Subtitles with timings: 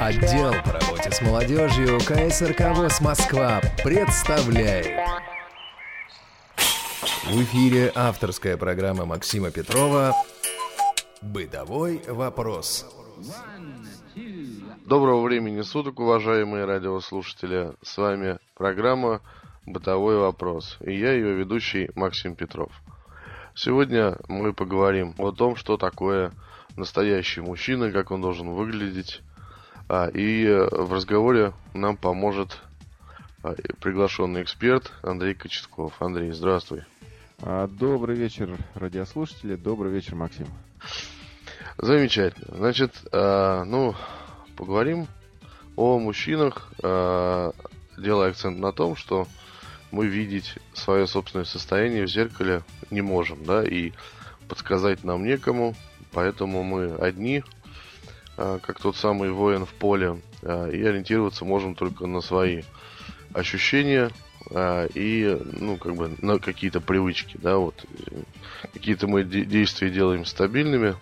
[0.00, 4.98] Отдел по работе с молодежью КСРК ВОЗ Москва представляет.
[7.26, 10.14] В эфире авторская программа Максима Петрова
[11.20, 12.86] «Бытовой вопрос».
[14.86, 17.74] Доброго времени суток, уважаемые радиослушатели.
[17.82, 19.20] С вами программа
[19.66, 22.72] «Бытовой вопрос» и я ее ведущий Максим Петров.
[23.54, 26.32] Сегодня мы поговорим о том, что такое
[26.74, 29.20] настоящий мужчина, как он должен выглядеть.
[29.92, 32.60] А, и э, в разговоре нам поможет
[33.42, 36.00] а, приглашенный эксперт Андрей Кочетков.
[36.00, 36.84] Андрей, здравствуй.
[37.42, 39.56] А, добрый вечер, радиослушатели.
[39.56, 40.46] Добрый вечер, Максим.
[41.76, 42.56] Замечательно.
[42.56, 43.96] Значит, ну,
[44.56, 45.08] поговорим
[45.74, 49.26] о мужчинах, делая акцент на том, что
[49.90, 53.92] мы видеть свое собственное состояние в зеркале не можем, да, и
[54.46, 55.74] подсказать нам некому,
[56.12, 57.59] поэтому мы одни, а,
[58.40, 62.62] как тот самый воин в поле, а, и ориентироваться можем только на свои
[63.34, 64.10] ощущения
[64.50, 67.84] а, и, ну, как бы на какие-то привычки, да, вот
[68.72, 70.96] какие-то мы действия делаем стабильными,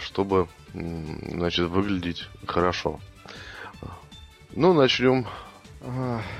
[0.00, 3.00] чтобы, значит, выглядеть хорошо.
[4.56, 5.26] Ну, начнем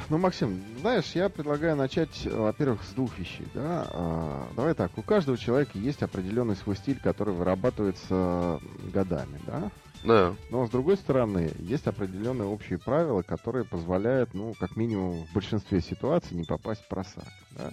[0.09, 3.47] ну, Максим, знаешь, я предлагаю начать, во-первых, с двух вещей.
[3.55, 3.87] Да?
[3.91, 8.61] А, давай так, у каждого человека есть определенный свой стиль, который вырабатывается
[8.93, 9.71] годами, да?
[10.05, 10.35] Да.
[10.51, 15.81] Но с другой стороны, есть определенные общие правила, которые позволяют, ну, как минимум, в большинстве
[15.81, 17.71] ситуаций не попасть в просак, да?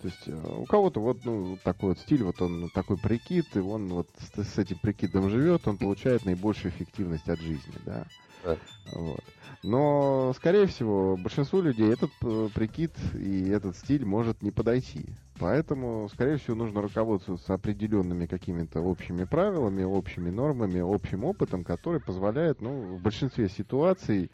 [0.00, 3.60] То есть э, у кого-то вот ну, такой вот стиль, вот он такой прикид, и
[3.60, 8.06] он вот с, с этим прикидом живет, он получает наибольшую эффективность от жизни, да.
[8.44, 8.56] Да.
[8.92, 9.24] Вот.
[9.62, 15.06] Но, скорее всего, большинству людей этот э, прикид и этот стиль может не подойти.
[15.38, 22.60] Поэтому, скорее всего, нужно руководствоваться определенными какими-то общими правилами, общими нормами, общим опытом, который позволяет,
[22.60, 24.30] ну, в большинстве ситуаций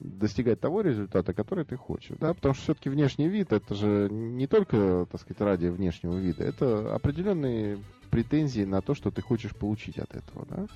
[0.00, 2.16] достигать того результата, который ты хочешь.
[2.18, 2.34] Да?
[2.34, 6.94] Потому что все-таки внешний вид это же не только, так сказать, ради внешнего вида, это
[6.94, 7.78] определенные
[8.14, 10.46] претензии на то, что ты хочешь получить от этого.
[10.48, 10.66] Да?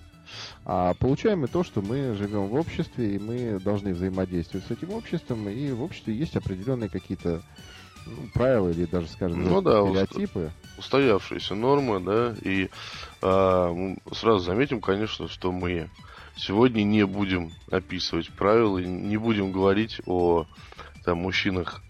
[0.64, 4.90] А получаем мы то, что мы живем в обществе, и мы должны взаимодействовать с этим
[4.90, 7.40] обществом, и в обществе есть определенные какие-то
[8.06, 10.50] ну, правила или даже, скажем, ну, да, стереотипы.
[10.78, 12.70] Устоявшиеся нормы, да, и
[13.22, 13.72] а,
[14.10, 15.90] сразу заметим, конечно, что мы
[16.36, 20.46] сегодня не будем описывать правила, не будем говорить о
[21.04, 21.82] там, мужчинах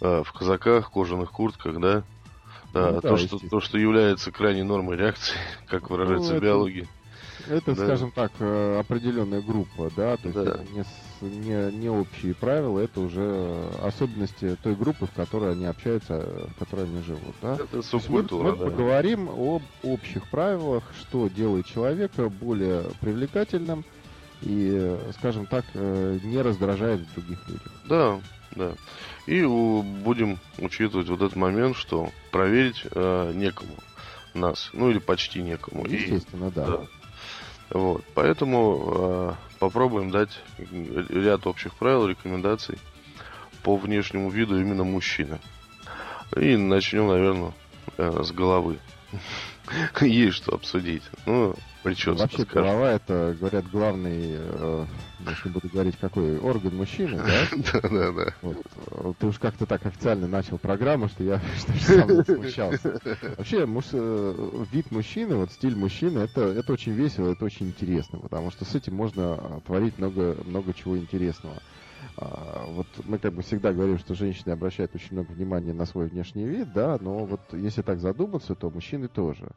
[0.00, 2.04] а, в казаках, кожаных куртках, да,
[2.76, 5.34] да, ну, то, да, что, то, что является крайней нормой реакции,
[5.66, 6.86] как выражается ну, биология.
[7.48, 7.84] Это, да.
[7.84, 10.60] скажем так, э, определенная группа, да, то есть да.
[10.72, 16.58] не, не, не общие правила, это уже особенности той группы, в которой они общаются, в
[16.58, 17.54] которой они живут, да.
[17.54, 18.64] Это субкультура, мы, мы да.
[18.64, 23.84] поговорим об общих правилах, что делает человека более привлекательным
[24.42, 27.72] и, скажем так, э, не раздражает других людей.
[27.88, 28.20] Да,
[28.56, 28.72] да.
[29.26, 33.74] И будем учитывать вот этот момент, что проверить э, некому
[34.34, 35.84] нас, ну или почти некому.
[35.86, 36.66] Естественно, и, да.
[36.66, 36.80] да.
[37.70, 42.78] Вот, поэтому э, попробуем дать ряд общих правил, рекомендаций
[43.62, 45.40] по внешнему виду именно мужчины.
[46.36, 47.52] И начнем, наверное,
[47.96, 48.78] э, с головы.
[50.00, 51.02] Есть что обсудить.
[51.26, 52.62] Ну, прическа, Вообще скажем.
[52.62, 54.86] голова это, говорят, главный, э,
[55.30, 57.46] если буду говорить, какой орган мужчины, да?
[57.72, 58.34] Да, да, да.
[58.42, 59.18] Вот.
[59.18, 61.40] Ты уж как-то так официально начал программу, что я
[61.78, 63.00] сам смущался.
[63.36, 68.50] Вообще, э, вид мужчины, вот стиль мужчины, это, это очень весело, это очень интересно, потому
[68.50, 71.62] что с этим можно творить много, много чего интересного.
[72.16, 76.06] А, вот мы как бы всегда говорим, что женщины обращают очень много внимания на свой
[76.06, 79.48] внешний вид, да, но вот если так задуматься, то мужчины тоже.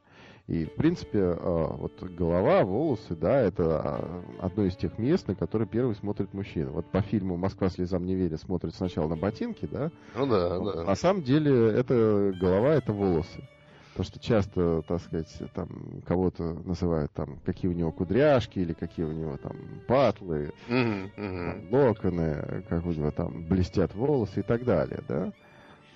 [0.50, 5.36] И, в принципе, а, вот голова, волосы, да, это а, одно из тех мест, на
[5.36, 6.72] которые первый смотрит мужчина.
[6.72, 9.92] Вот по фильму «Москва слезам не верит» смотрит сначала на ботинки, да?
[10.16, 10.84] Ну да, да.
[10.86, 13.48] На самом деле, это голова, это волосы.
[13.94, 19.06] Потому что часто, так сказать, там кого-то называют там, какие у него кудряшки или какие
[19.06, 19.56] у него там
[19.88, 21.70] патлы, mm-hmm.
[21.70, 25.32] Там, локоны, как у него там блестят волосы и так далее, да?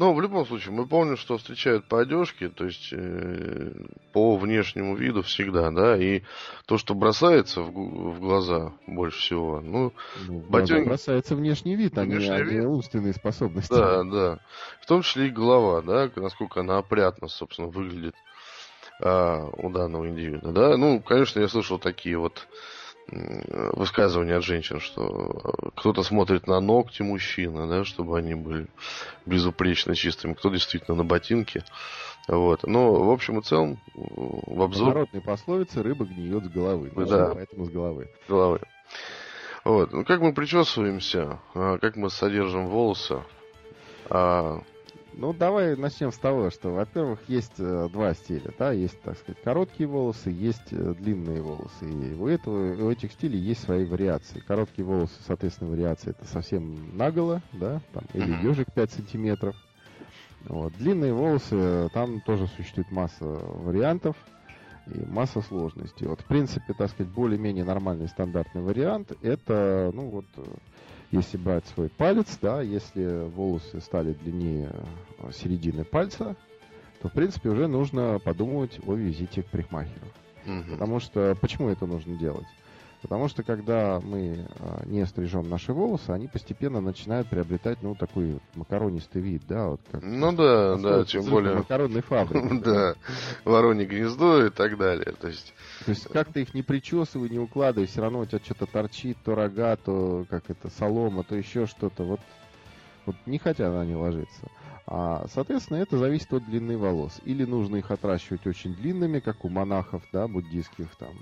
[0.04, 3.72] Ну, в любом случае, мы помним, что встречают по одежке, то есть э,
[4.12, 6.24] по внешнему виду всегда, да, и
[6.66, 9.94] то, что бросается в, в глаза больше всего, ну,
[10.28, 10.86] ну ботинки...
[10.86, 12.66] бросается внешний вид, а внешний не, вид.
[12.66, 13.74] умственные способности.
[13.74, 14.40] Да, да.
[14.82, 18.16] В том числе и голова, да, насколько она опрятно, собственно, выглядит
[19.02, 20.76] а, у данного индивида, да.
[20.76, 22.46] Ну, конечно, я слышал такие вот
[23.08, 28.68] высказывания от женщин, что э, кто-то смотрит на ногти мужчины, да, чтобы они были
[29.26, 31.64] безупречно чистыми, кто действительно на ботинки.
[32.28, 32.64] Вот.
[32.64, 34.94] Но, в общем и целом, в обзор...
[34.94, 36.92] Народные пословицы «рыба гниет с головы».
[36.96, 37.32] Да.
[37.34, 38.10] Поэтому с головы.
[38.26, 38.62] С головы.
[39.66, 39.92] Вот.
[39.92, 43.22] Ну, как мы причесываемся, а, как мы содержим волосы.
[45.16, 49.42] Ну, давай начнем с того, что, во-первых, есть э, два стиля, да, есть, так сказать,
[49.44, 54.40] короткие волосы, есть э, длинные волосы, и у этого, у этих стилей есть свои вариации.
[54.40, 59.56] Короткие волосы, соответственно, вариации это совсем наголо, да, там, или ежик 5 сантиметров.
[60.46, 60.74] Вот.
[60.74, 64.16] Длинные волосы, э, там тоже существует масса вариантов
[64.88, 66.08] и масса сложностей.
[66.08, 70.26] Вот, в принципе, так сказать, более-менее нормальный стандартный вариант, это, ну, вот,
[71.14, 74.72] если брать свой палец, да, если волосы стали длиннее
[75.20, 76.36] э, середины пальца,
[77.02, 80.08] то, в принципе, уже нужно подумать о визите к парикмахеру.
[80.44, 80.72] мгм.
[80.72, 82.48] Потому что, почему это нужно делать?
[83.04, 88.40] Потому что, когда мы а, не стрижем наши волосы, они постепенно начинают приобретать, ну, такой
[88.56, 90.02] макаронистый вид, да, вот как...
[90.02, 91.56] Ну да, да, тем более...
[91.56, 92.64] Макаронной фабрики.
[92.64, 92.96] Да,
[93.44, 95.14] воронье гнездо и так далее.
[95.20, 95.54] То есть,
[95.84, 99.18] То есть, как ты их не причесывай, не укладывай, все равно у тебя что-то торчит,
[99.26, 102.04] то рога, то как это, солома, то еще что-то.
[102.04, 102.22] Вот,
[103.06, 104.50] вот не хотят они ложиться.
[104.86, 107.20] А, соответственно, это зависит от длины волос.
[107.24, 111.16] Или нужно их отращивать очень длинными, как у монахов, да, буддийских там.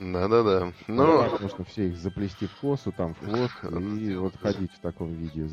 [0.00, 0.72] да-да-да.
[0.88, 3.54] Ну, Но, можно все их заплести в косу, там, в хвост,
[4.00, 5.48] и вот ходить в таком виде,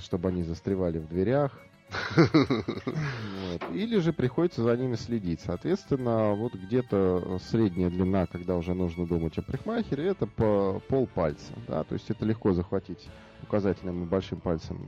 [0.00, 1.52] чтобы они застревали в дверях.
[2.16, 3.62] Вот.
[3.74, 5.40] Или же приходится за ними следить.
[5.40, 11.52] Соответственно, вот где-то средняя длина, когда уже нужно думать о парикмахере, это по пол пальца.
[11.68, 11.84] Да?
[11.84, 13.08] То есть это легко захватить
[13.42, 14.78] указательным и большим пальцем.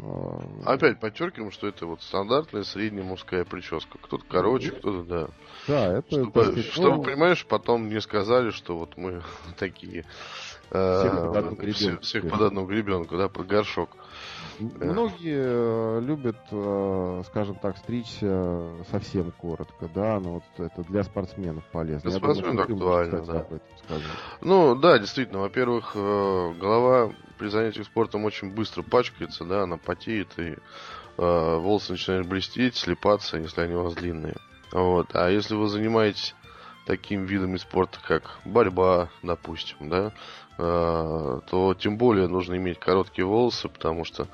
[0.65, 3.99] э, опять подчеркиваем, что это вот стандартная средняя мужская прическа.
[3.99, 5.29] Кто-то короче, кто-то, да.
[5.67, 6.11] Да, это...
[6.11, 9.23] Чтобы, сказать, чтобы, ну, понимаешь, потом не сказали, что вот мы
[9.59, 10.05] такие...
[10.71, 13.97] э, Всех под одну всех под одну гребенку, да, про горшок.
[14.59, 21.65] Многие э, любят, э, скажем так, стричься совсем коротко, да, но вот это для спортсменов
[21.73, 22.11] полезно.
[22.11, 23.97] Для спортсменов ты можешь, актуально, кстати, да.
[24.41, 30.39] Ну, да, действительно, во-первых, э, голова при занятиях спортом очень быстро пачкается, да, она потеет,
[30.39, 30.57] и э,
[31.17, 34.37] волосы начинают блестеть, слепаться, если они у вас длинные.
[34.73, 35.15] Вот.
[35.15, 36.35] А если вы занимаетесь
[36.87, 40.13] таким видами спорта, как борьба, допустим, да,
[40.57, 44.29] то тем более нужно иметь короткие волосы, потому что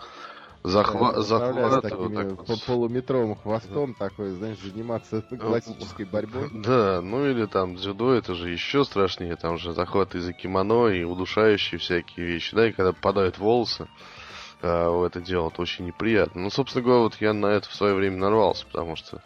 [0.64, 1.82] захва- захват...
[1.82, 6.48] такими вот так по- вот полуметровым хвостом такой, знаешь, заниматься классической борьбой.
[6.52, 11.04] Да, ну или там дзюдо, это же еще страшнее, там же захваты из-за кимоно и
[11.04, 13.88] удушающие всякие вещи, да, и когда попадают волосы
[14.62, 16.42] а, в это дело, это очень неприятно.
[16.42, 19.22] Ну, собственно говоря, вот я на это в свое время нарвался, потому что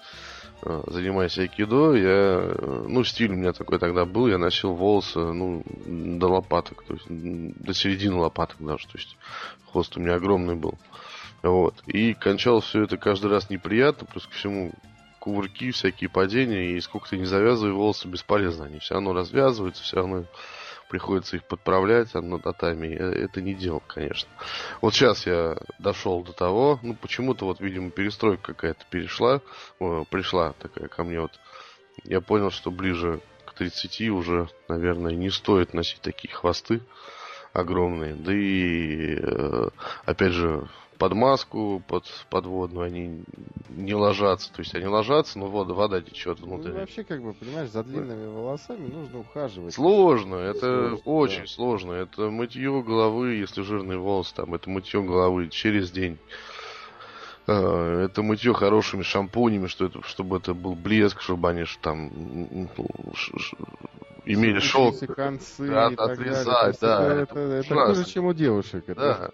[0.86, 5.62] занимаясь айкидо, я, э, ну, стиль у меня такой тогда был, я носил волосы, ну,
[5.86, 9.16] до лопаток, то есть до середины лопаток даже, то есть
[9.70, 10.78] хвост у меня огромный был.
[11.42, 11.74] Вот.
[11.86, 14.72] И кончалось все это каждый раз неприятно, плюс ко всему
[15.18, 18.66] кувырки, всякие падения, и сколько ты не завязывай, волосы бесполезно.
[18.66, 20.24] Они все равно развязываются, все равно
[20.92, 22.88] приходится их подправлять одно татами.
[22.88, 24.28] Э, Это не дело, конечно.
[24.82, 29.40] Вот сейчас я дошел до того, ну, почему-то вот, видимо, перестройка какая-то перешла,
[29.78, 31.32] о, пришла такая ко мне вот.
[32.04, 36.82] Я понял, что ближе к 30 уже, наверное, не стоит носить такие хвосты
[37.54, 38.14] огромные.
[38.14, 39.68] Да и, э,
[40.04, 40.68] опять же,
[41.02, 43.24] под маску, под подводную они
[43.70, 44.52] не ложатся.
[44.52, 46.70] То есть они ложатся, но вода, вода течет Ну, внутрь.
[46.70, 49.74] вообще, как бы, понимаешь, за длинными волосами нужно ухаживать.
[49.74, 50.60] Сложно, это
[50.90, 51.46] Сложно, очень да.
[51.48, 51.92] сложно.
[51.94, 56.18] Это мытье головы, если жирный волос, там, это мытье головы через день.
[57.48, 62.68] Э, Это мытье хорошими шампунями, что это, чтобы это был блеск, чтобы они там ну,
[64.24, 65.00] имели шелк.
[65.16, 66.76] Концы Да, и так отрезать, далее.
[66.80, 68.84] Да, Это, это это- хуже, чем у девушек.
[68.86, 69.30] это- Да.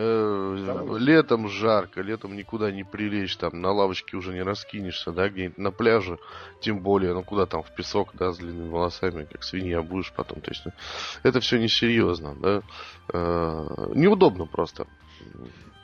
[0.00, 0.96] Э.
[0.98, 5.72] Летом жарко, летом никуда не прилечь, там на лавочке уже не раскинешься, да, где-нибудь на
[5.72, 6.18] пляже,
[6.60, 10.40] тем более, ну куда там в песок, да, с длинными волосами, как свинья будешь потом,
[10.40, 10.72] то есть ну,
[11.24, 12.62] это все несерьезно, да,
[13.10, 14.86] Э, неудобно просто.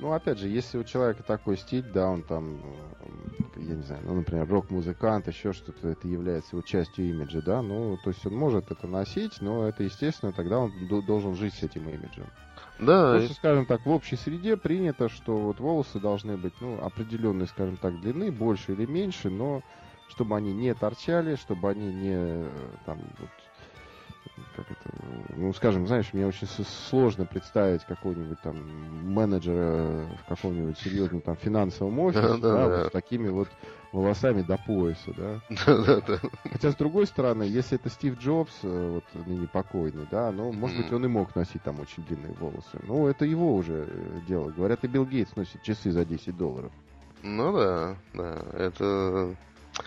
[0.00, 4.02] Ну, опять же, если у человека такой стиль, да, он там, э, я не знаю,
[4.04, 8.34] ну, например, рок-музыкант, еще что-то, это является его частью имиджа, да, ну, то есть он
[8.34, 12.26] может это носить, но это, естественно, тогда он до- должен жить с этим имиджем.
[12.80, 17.46] Да, Просто, скажем так, в общей среде принято, что вот волосы должны быть, ну, определенной,
[17.46, 19.62] скажем так, длины, больше или меньше, но
[20.08, 22.48] чтобы они не торчали, чтобы они не, э,
[22.84, 23.30] там, вот,
[24.56, 24.90] как это,
[25.36, 26.46] ну, скажем, знаешь, мне очень
[26.88, 28.56] сложно представить какого-нибудь там
[29.12, 32.78] менеджера в каком-нибудь серьезном там финансовом офисе, да, Да-да-да.
[32.78, 33.48] вот с такими вот
[33.92, 35.40] волосами до пояса, да.
[35.66, 40.32] да, да, Хотя, с другой стороны, если это Стив Джобс, э, вот ныне покойный, да,
[40.32, 42.80] ну, может быть, он и мог носить там очень длинные волосы.
[42.82, 44.50] Ну, это его уже э, дело.
[44.50, 46.72] Говорят, и Билл Гейтс носит часы за 10 долларов.
[47.22, 48.44] Ну да, да.
[48.52, 49.34] Это,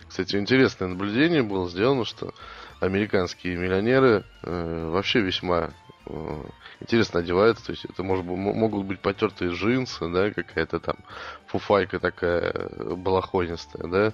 [0.08, 2.34] кстати, интересное наблюдение было сделано, что
[2.80, 5.72] американские миллионеры э, вообще весьма
[6.06, 6.44] э,
[6.82, 10.98] интересно одевается, то есть это может могут быть потертые джинсы, да, какая-то там
[11.48, 14.14] фуфайка такая э, балахонистая, да,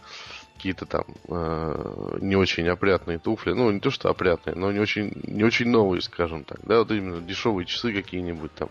[0.55, 5.11] какие-то там э, не очень опрятные туфли, ну не то что опрятные, но не очень
[5.23, 8.69] не очень новые, скажем так, да, вот именно дешевые часы какие-нибудь там.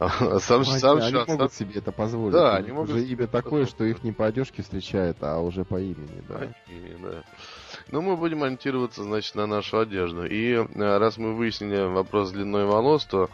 [0.00, 2.32] А сам, ну, сам, они, они могут себе это позволить.
[2.32, 2.90] Да, они могут.
[2.90, 6.34] Уже имя такое, что их не по одежке встречает, а уже по имени, да.
[6.34, 7.22] По имени, да.
[7.90, 10.24] Ну, мы будем ориентироваться, значит, на нашу одежду.
[10.26, 10.64] И э,
[10.98, 13.28] раз мы выяснили вопрос длиной волос, то э,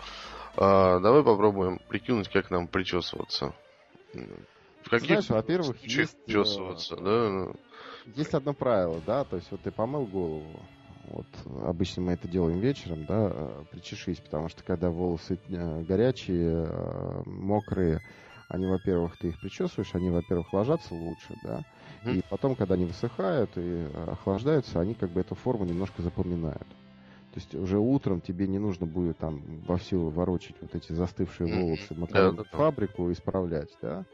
[0.57, 3.55] давай попробуем прикинуть, как нам причесываться.
[4.13, 6.17] В каких Знаешь, во-первых, есть...
[6.27, 7.53] Э, чесываться, да?
[8.17, 10.61] Есть одно правило, да, то есть вот ты помыл голову,
[11.05, 11.27] вот
[11.65, 18.01] обычно мы это делаем вечером, да, э, причешись, потому что когда волосы горячие, мокрые,
[18.49, 21.63] они, во-первых, ты их причесываешь, они, во-первых, ложатся лучше, да,
[22.05, 26.67] и потом, когда они высыхают и охлаждаются, они как бы эту форму немножко запоминают.
[27.33, 31.55] То есть уже утром тебе не нужно будет там во всю ворочать вот эти застывшие
[31.55, 32.13] волосы, mm-hmm.
[32.13, 34.05] да, да, фабрику исправлять, да.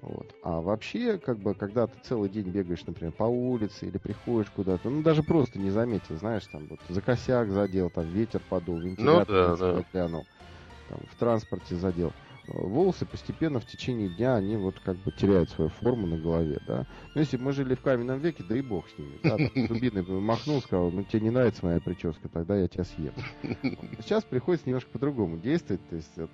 [0.00, 0.34] Вот.
[0.42, 4.90] А вообще, как бы, когда ты целый день бегаешь, например, по улице или приходишь куда-то,
[4.90, 9.28] ну, даже просто не заметил, знаешь, там, вот, за косяк задел, там, ветер подул, вентилятор
[9.28, 10.08] ну, да, да.
[10.88, 12.12] там, в транспорте задел
[12.48, 16.86] волосы постепенно в течение дня, они вот как бы теряют свою форму на голове, да.
[17.14, 19.36] Но если бы мы жили в каменном веке, да и бог с ними, да,
[19.68, 23.12] дубиной махнул, сказал, ну тебе не нравится моя прическа, тогда я тебя съем.
[24.00, 26.30] Сейчас приходится немножко по-другому действовать, то есть это,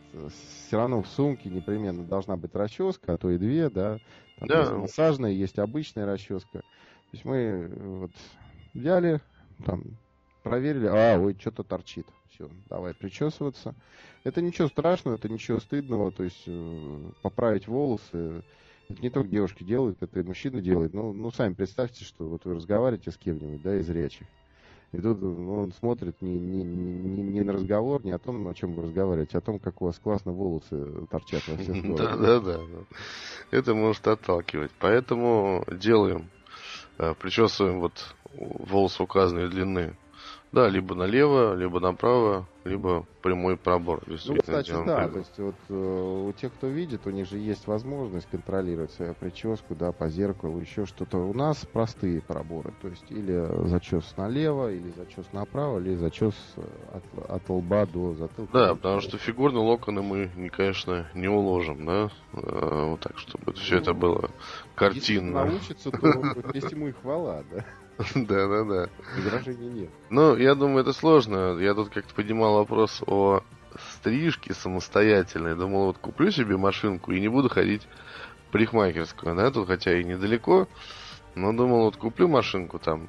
[0.66, 3.98] все равно в сумке непременно должна быть расческа, а то и две, да.
[4.38, 4.60] Там да.
[4.60, 6.60] есть массажная, есть обычная расческа.
[6.60, 6.64] То
[7.12, 8.12] есть мы вот
[8.72, 9.20] взяли,
[9.64, 9.82] там,
[10.42, 12.06] проверили, а, ой, что-то торчит.
[12.34, 13.74] Все, давай причесываться.
[14.24, 18.42] Это ничего страшного, это ничего стыдного, то есть э, поправить волосы.
[18.88, 20.94] Это не только девушки делают, это и мужчины делают.
[20.94, 24.26] Ну, ну, сами представьте, что вот вы разговариваете с кем-нибудь, да, из речи.
[24.90, 28.74] И тут он смотрит не, не, не, не на разговор, не о том, о чем
[28.74, 31.96] вы разговариваете, а о том, как у вас классно волосы торчат во все стороны.
[31.96, 32.58] Да, да, да.
[33.52, 34.72] Это может отталкивать.
[34.80, 36.28] Поэтому делаем,
[36.98, 39.96] э, причесываем вот волосы указанной длины
[40.54, 44.02] да, либо налево, либо направо, либо прямой пробор.
[44.06, 45.10] Ну, кстати, да, прямой.
[45.10, 49.14] то есть вот э, у тех, кто видит, у них же есть возможность контролировать свою
[49.14, 51.18] прическу, да, по зеркалу, еще что-то.
[51.18, 56.62] У нас простые проборы, то есть или зачес налево, или зачес направо, или зачес э,
[56.92, 58.52] от, от лба до затылка.
[58.52, 63.78] Да, потому что фигурные локоны мы, конечно, не уложим, да, э, вот так, чтобы все
[63.78, 64.30] это было
[64.76, 65.44] картинно.
[65.44, 67.64] Если научится, то есть ему и хвала, да.
[68.14, 68.88] Да, да, да.
[69.16, 69.90] Возражений нет.
[70.10, 71.58] Ну, я думаю, это сложно.
[71.58, 73.42] Я тут как-то поднимал вопрос о
[73.96, 75.56] стрижке самостоятельной.
[75.56, 77.86] Думал, вот куплю себе машинку и не буду ходить
[78.48, 79.34] в парикмахерскую.
[79.34, 80.68] Да, тут хотя и недалеко.
[81.34, 83.08] Но думал, вот куплю машинку там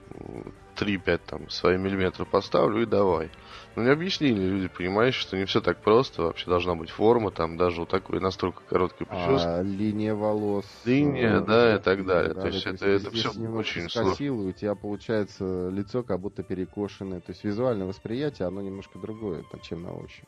[0.75, 3.29] 3-5 там свои миллиметры поставлю и давай.
[3.75, 6.23] Но не объяснили люди, понимаешь, что не все так просто.
[6.23, 9.47] Вообще должна быть форма, там даже вот такой настолько короткой прически.
[9.47, 10.65] А, линия волос.
[10.85, 12.33] Линия, э, да, и так далее.
[12.33, 14.33] Да, то есть это, это все очень сложно.
[14.33, 17.19] у тебя получается лицо как будто перекошенное.
[17.19, 20.25] То есть визуальное восприятие, оно немножко другое, чем на ощупь.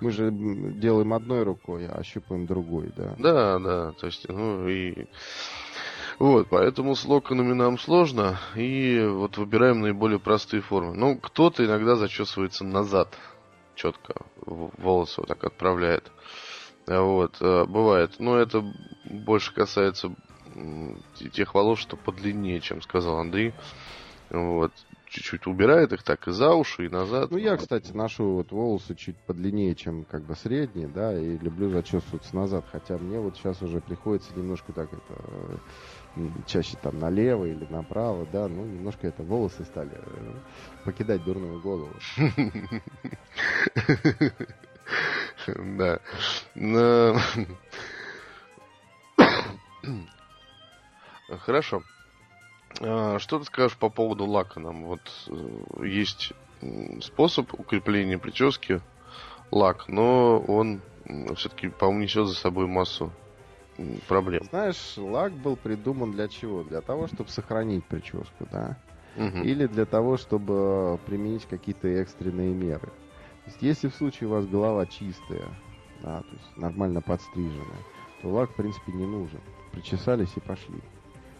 [0.00, 3.14] Мы же делаем одной рукой, а ощупаем другой, да.
[3.18, 3.92] Да, да.
[3.92, 5.06] То есть, ну и
[6.18, 10.94] вот, поэтому с локонами нам сложно, и вот выбираем наиболее простые формы.
[10.94, 13.16] Ну, кто-то иногда зачесывается назад,
[13.74, 14.14] четко,
[14.44, 16.10] волосы вот так отправляет.
[16.86, 18.16] Вот, э, бывает.
[18.18, 18.64] Но это
[19.04, 20.14] больше касается
[21.32, 23.54] тех волос, что подлиннее, чем сказал Андрей.
[24.30, 24.72] Вот
[25.12, 27.30] чуть-чуть убирает их так и за уши, и назад.
[27.30, 31.70] Ну, я, кстати, ношу вот волосы чуть подлиннее, чем как бы средние, да, и люблю
[31.70, 35.60] зачесываться назад, хотя мне вот сейчас уже приходится немножко так это
[36.46, 40.34] чаще там налево или направо, да, ну, немножко это волосы стали э,
[40.84, 41.92] покидать дурную голову.
[45.56, 45.98] Да.
[51.28, 51.82] Хорошо.
[52.80, 54.84] А, что ты скажешь по поводу лака нам?
[54.84, 56.32] Вот э, есть
[57.00, 58.80] способ укрепления прически
[59.50, 60.80] лак, но он
[61.36, 63.12] все-таки, по-моему, несет за собой массу
[64.08, 64.44] проблем.
[64.44, 66.62] Знаешь, лак был придуман для чего?
[66.62, 68.76] Для того, чтобы сохранить прическу, да?
[69.16, 69.38] Угу.
[69.38, 72.86] Или для того, чтобы применить какие-то экстренные меры.
[72.86, 75.48] То есть, если в случае у вас голова чистая,
[76.02, 77.84] да, то есть нормально подстриженная,
[78.22, 79.40] то лак, в принципе, не нужен.
[79.72, 80.80] Причесались и пошли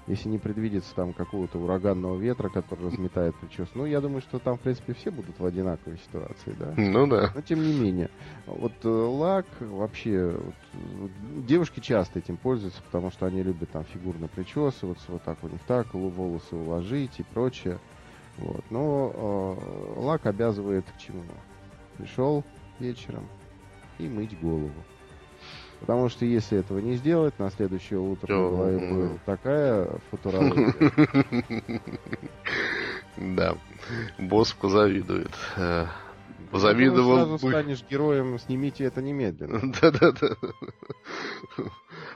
[0.06, 3.78] если не предвидится там какого-то ураганного ветра, который разметает прическу.
[3.78, 6.75] Ну, я думаю, что там, в принципе, все будут в одинаковой ситуации, да.
[6.76, 7.30] Ну да.
[7.35, 8.11] Но тем не менее.
[8.47, 10.37] Вот э, лак вообще...
[10.99, 11.11] Вот,
[11.47, 15.61] девушки часто этим пользуются, потому что они любят там фигурно причесываться, вот так у них
[15.66, 17.78] так, волосы уложить и прочее.
[18.38, 18.64] Вот.
[18.71, 21.23] Но э, лак обязывает к чему?
[21.97, 22.44] Пришел,
[22.80, 23.28] вечером
[23.99, 24.73] и мыть голову.
[25.83, 30.75] Потому что если этого не сделать, на следующее утро на голове будет такая футурология.
[33.19, 33.57] Да,
[34.19, 35.29] босс позавидует.
[35.59, 35.85] Э,
[36.51, 37.19] позавидовал...
[37.19, 39.71] Ты сразу станешь героем, снимите это немедленно.
[39.83, 40.35] Да-да-да.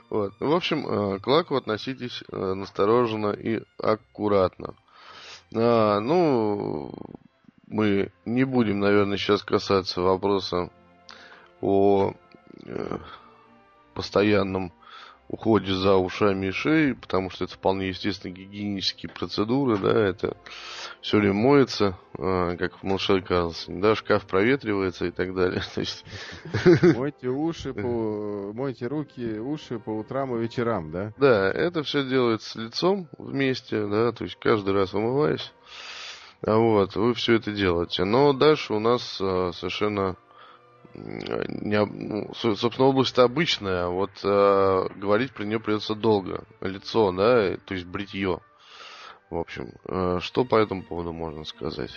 [0.09, 0.33] Вот.
[0.39, 4.73] В общем, э, к лаку относитесь э, настороженно и аккуратно.
[5.53, 6.91] А, ну,
[7.67, 10.71] мы не будем, наверное, сейчас касаться вопроса
[11.61, 12.13] о
[13.97, 14.71] постоянном
[15.27, 20.37] уходе за ушами и шеей, потому что это вполне естественно гигиенические процедуры, да, это
[21.01, 25.61] все время моется, э, как в Малыше Карлсоне, да, шкаф проветривается и так далее.
[25.75, 26.05] То есть...
[26.95, 28.51] Мойте уши, по...
[28.53, 31.11] мойте руки, уши по утрам и вечерам, да?
[31.17, 35.51] Да, это все делается с лицом вместе, да, то есть каждый раз умываясь.
[36.45, 38.03] А вот, вы все это делаете.
[38.03, 40.15] Но дальше у нас а, совершенно
[40.97, 46.43] не, ну, собственно, область обычная, а вот а, говорить про нее придется долго.
[46.61, 48.39] Лицо, да, то есть бритье.
[49.29, 51.91] В общем, а, что по этому поводу можно сказать?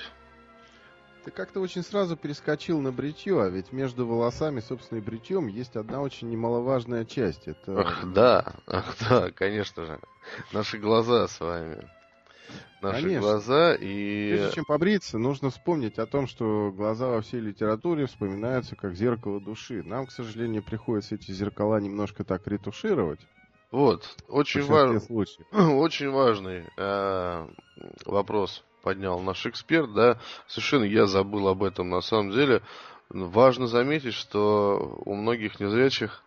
[1.24, 5.76] Ты как-то очень сразу перескочил на бритье, а ведь между волосами, собственно, и бритьем есть
[5.76, 7.46] одна очень немаловажная часть.
[7.46, 7.80] Это...
[7.80, 10.00] Ах, да, ах, да, конечно же.
[10.52, 11.86] Наши глаза с вами
[12.82, 13.20] наши Конечно.
[13.20, 14.32] глаза и...
[14.32, 19.40] Прежде чем побриться, нужно вспомнить о том, что глаза во всей литературе вспоминаются как зеркало
[19.40, 19.82] души.
[19.82, 23.20] Нам, к сожалению, приходится эти зеркала немножко так ретушировать.
[23.70, 25.02] Вот, очень, важ...
[25.52, 27.48] очень важный э,
[28.04, 32.62] вопрос поднял наш эксперт, да, совершенно я забыл об этом на самом деле.
[33.10, 36.22] Важно заметить, что у многих незрячих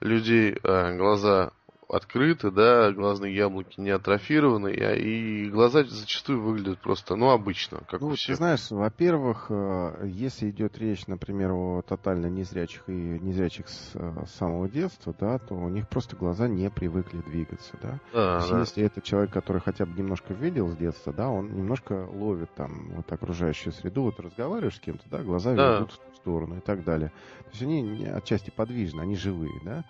[0.00, 1.52] людей э, глаза
[1.92, 8.08] открыты, да, глазные яблоки не атрофированы, и глаза зачастую выглядят просто, ну, обычно, как ну,
[8.08, 8.28] у всех.
[8.28, 14.24] Ты знаешь, во-первых, э, если идет речь, например, о тотально незрячих и незрячих с, э,
[14.26, 18.00] с самого детства, да, то у них просто глаза не привыкли двигаться, да.
[18.12, 18.60] да, то есть, да.
[18.60, 22.90] Если это человек, который хотя бы немножко видел с детства, да, он немножко ловит там
[22.94, 25.76] вот окружающую среду, вот разговариваешь с кем-то, да, глаза да.
[25.76, 27.10] ведут в ту сторону и так далее.
[27.44, 29.84] То есть они отчасти подвижны, они живые, да.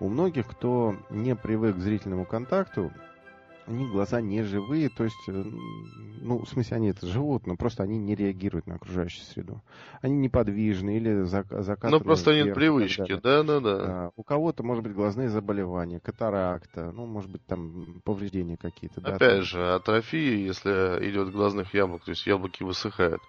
[0.00, 2.90] У многих, кто не привык к зрительному контакту,
[3.72, 7.82] них глаза не живые, то есть, э, ну, в смысле, они это живут, но просто
[7.82, 9.62] они не реагируют на окружающую среду.
[10.00, 13.76] Они неподвижны или закатаны Ну, просто нет привычки, да-да-да.
[13.80, 19.00] А, у кого-то, может быть, глазные заболевания, катаракта, ну, может быть, там повреждения какие-то.
[19.00, 20.70] Опять да, же, атрофия, если
[21.10, 23.20] идет глазных яблок, то есть яблоки высыхают,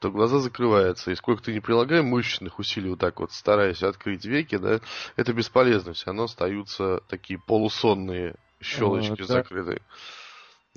[0.00, 4.24] то глаза закрываются, и сколько ты не прилагаем мышечных усилий вот так вот, стараясь открыть
[4.24, 4.80] веки, да,
[5.16, 9.82] это бесполезно, все равно остаются такие полусонные щелочки вот, закрыты.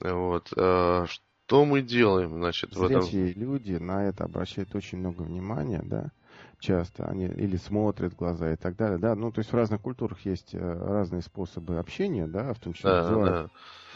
[0.01, 0.51] Вот.
[0.55, 3.03] А, что мы делаем, значит, в этом?
[3.11, 6.11] люди на это обращают очень много внимания, да,
[6.59, 9.81] часто они или смотрят в глаза и так далее, да, ну, то есть в разных
[9.81, 13.49] культурах есть э, разные способы общения, да, в том числе да, да.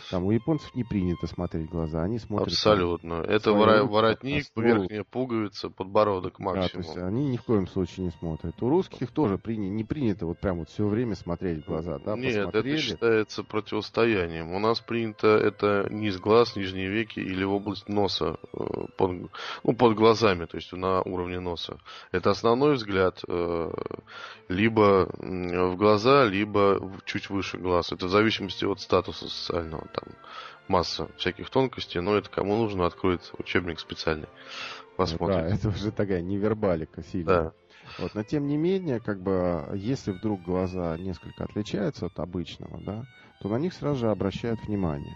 [0.09, 2.49] Там у японцев не принято смотреть глаза, они смотрят...
[2.49, 3.23] Абсолютно.
[3.23, 6.67] Там, Это воротник, воротник верхняя пуговица, подбородок максимум.
[6.67, 8.61] Да, то есть они ни в коем случае не смотрят.
[8.61, 9.57] У русских тоже при...
[9.57, 12.75] не принято вот прям вот все время смотреть в глаза, да, Нет, посмотрели.
[12.75, 14.51] это считается противостоянием.
[14.51, 18.57] У нас принято это низ глаз, нижние веки или в область носа, э,
[18.97, 19.11] под,
[19.63, 21.79] ну, под глазами, то есть на уровне носа.
[22.11, 23.71] Это основной взгляд э,
[24.49, 27.91] либо в глаза, либо чуть выше глаз.
[27.91, 30.13] Это в зависимости от статуса социального там
[30.67, 34.27] масса всяких тонкостей, но это кому нужно, откроет учебник специальный.
[34.97, 35.39] Посмотрим.
[35.39, 37.43] Да, это уже такая невербалика сильная.
[37.43, 37.53] Да.
[37.99, 43.05] Вот, но тем не менее, как бы, если вдруг глаза несколько отличаются от обычного, да,
[43.41, 45.15] то на них сразу же обращают внимание.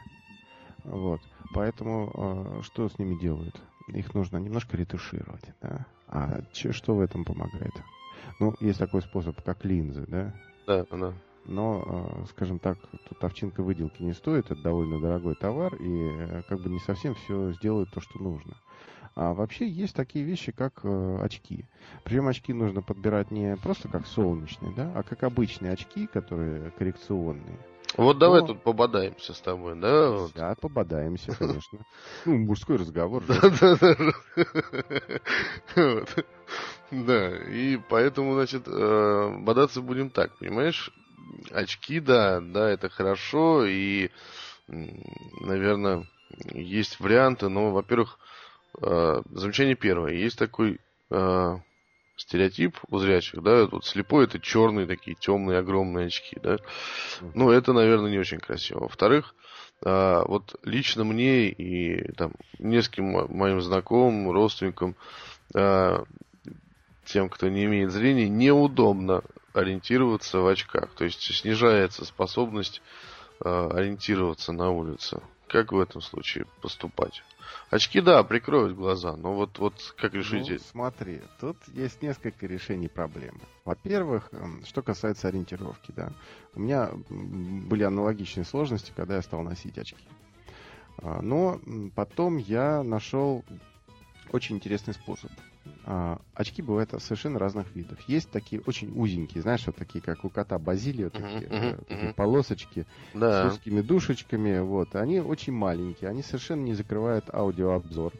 [0.84, 1.22] Вот.
[1.54, 3.56] Поэтому э, что с ними делают?
[3.88, 5.86] Их нужно немножко ретушировать, да.
[6.08, 7.74] А че, что в этом помогает?
[8.40, 10.34] Ну, есть такой способ, как линзы, да?
[10.68, 11.14] Да, да
[11.50, 12.78] но, э, скажем так,
[13.10, 17.16] тут овчинка выделки не стоит, это довольно дорогой товар, и э, как бы не совсем
[17.16, 18.56] все сделает то, что нужно.
[19.16, 21.66] А вообще есть такие вещи, как э, очки.
[22.04, 27.60] Причем очки нужно подбирать не просто как солнечные, да, а как обычные очки, которые коррекционные.
[27.98, 28.20] Вот Но...
[28.20, 30.28] давай тут пободаемся с тобой, да?
[30.36, 31.80] Да, пободаемся, конечно.
[32.26, 33.24] Ну, мужской разговор.
[36.92, 40.92] Да, и поэтому, значит, бодаться будем так, понимаешь?
[41.52, 44.10] Очки, да, да, это хорошо, и,
[44.68, 46.08] наверное,
[46.54, 48.20] есть варианты, но, во-первых,
[48.82, 51.56] э, замечание первое, есть такой э,
[52.16, 56.58] стереотип у зрячих, да, вот слепой это черные такие темные огромные очки, да,
[57.34, 58.82] ну это, наверное, не очень красиво.
[58.82, 59.36] Во-вторых,
[59.84, 64.96] э, вот лично мне и там нескольким моим знакомым, родственникам
[67.06, 69.24] тем, кто не имеет зрения, неудобно
[69.54, 70.90] ориентироваться в очках.
[70.96, 72.82] То есть снижается способность
[73.44, 75.22] э, ориентироваться на улице.
[75.48, 77.24] Как в этом случае поступать?
[77.72, 80.54] Очки, да, прикроют глаза, но вот, вот как решите?
[80.54, 83.40] Ну, смотри, тут есть несколько решений проблемы.
[83.66, 84.30] Во-первых,
[84.66, 86.12] что касается ориентировки, да.
[86.54, 90.04] У меня были аналогичные сложности, когда я стал носить очки.
[90.98, 91.60] А, но
[91.96, 93.44] потом я нашел
[94.32, 95.32] очень интересный способ.
[95.86, 98.00] А, очки бывают совершенно разных видов.
[98.08, 102.14] Есть такие очень узенькие, знаешь, вот такие, как у кота Базилио, такие, uh-huh, uh-huh, такие
[102.14, 103.50] полосочки да.
[103.50, 104.60] с узкими душечками.
[104.60, 104.96] Вот.
[104.96, 108.14] Они очень маленькие, они совершенно не закрывают аудиообзор.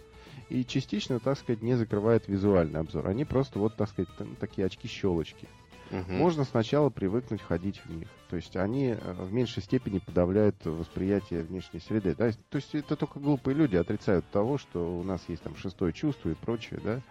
[0.50, 3.08] И частично, так сказать, не закрывают визуальный обзор.
[3.08, 4.10] Они просто вот, так сказать,
[4.40, 5.48] такие очки-щелочки.
[5.92, 6.12] Угу.
[6.12, 8.08] Можно сначала привыкнуть ходить в них.
[8.30, 12.16] То есть они э, в меньшей степени подавляют восприятие внешней среды.
[12.16, 12.32] Да?
[12.50, 16.30] То есть это только глупые люди отрицают того, что у нас есть там шестое чувство
[16.30, 17.02] и прочее, да.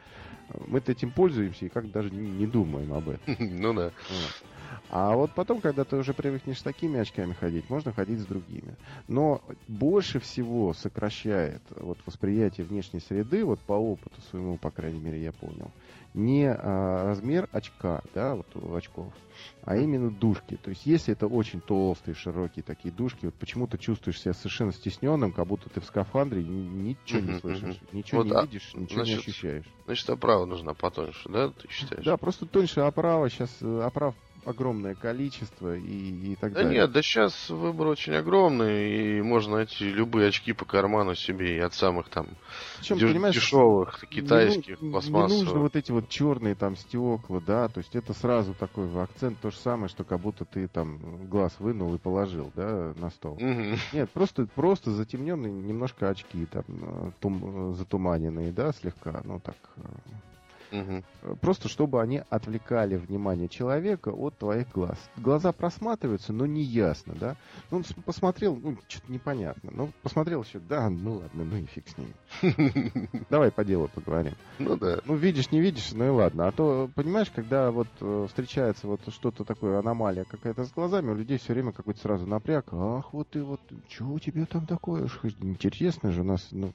[0.66, 3.36] Мы-то этим пользуемся и как даже не, думаем об этом.
[3.58, 3.92] Ну да.
[4.90, 8.76] А вот потом, когда ты уже привыкнешь с такими очками ходить, можно ходить с другими.
[9.06, 15.22] Но больше всего сокращает вот восприятие внешней среды, вот по опыту своему, по крайней мере,
[15.22, 15.70] я понял,
[16.14, 19.12] не а, размер очка, да, вот очков,
[19.62, 20.56] а именно дужки.
[20.56, 25.32] То есть, если это очень толстые, широкие такие дужки, вот почему-то чувствуешь себя совершенно стесненным,
[25.32, 29.20] как будто ты в скафандре, ничего не слышишь, ничего вот, не видишь, ничего значит, не
[29.20, 29.66] ощущаешь.
[29.86, 32.04] Значит, оправа нужна потоньше, да, ты считаешь?
[32.04, 33.28] Да, просто тоньше оправа.
[33.30, 34.14] Сейчас э, оправ
[34.48, 36.80] огромное количество и, и так да далее.
[36.80, 41.60] нет, да сейчас выбор очень огромный, и можно найти любые очки по карману себе и
[41.60, 42.26] от самых там
[42.78, 45.38] Причем, деш- дешевых, китайских, не, пластмассовых.
[45.38, 49.38] Не нужно вот эти вот черные там стекла, да, то есть это сразу такой акцент,
[49.40, 53.34] то же самое, что как будто ты там глаз вынул и положил, да, на стол.
[53.34, 53.78] Угу.
[53.92, 59.80] Нет, просто, просто затемненные немножко очки там, э, тум, затуманенные, да, слегка, ну так, э,
[60.70, 61.36] Угу.
[61.40, 64.98] Просто чтобы они отвлекали внимание человека от твоих глаз.
[65.16, 67.36] Глаза просматриваются, но не ясно, да?
[67.70, 69.70] Ну, посмотрел, ну, что-то непонятно.
[69.72, 73.18] Ну, посмотрел еще, да, ну ладно, ну и фиг с ним.
[73.30, 74.34] Давай по делу поговорим.
[74.58, 75.00] Ну да.
[75.04, 76.48] Ну, видишь, не видишь, ну и ладно.
[76.48, 81.14] А то, понимаешь, когда вот э, встречается вот что-то такое, аномалия какая-то с глазами, у
[81.14, 82.66] людей все время какой-то сразу напряг.
[82.72, 85.08] Ах, вот ты вот, что у тебя там такое?
[85.40, 86.72] Интересно же у нас, ну,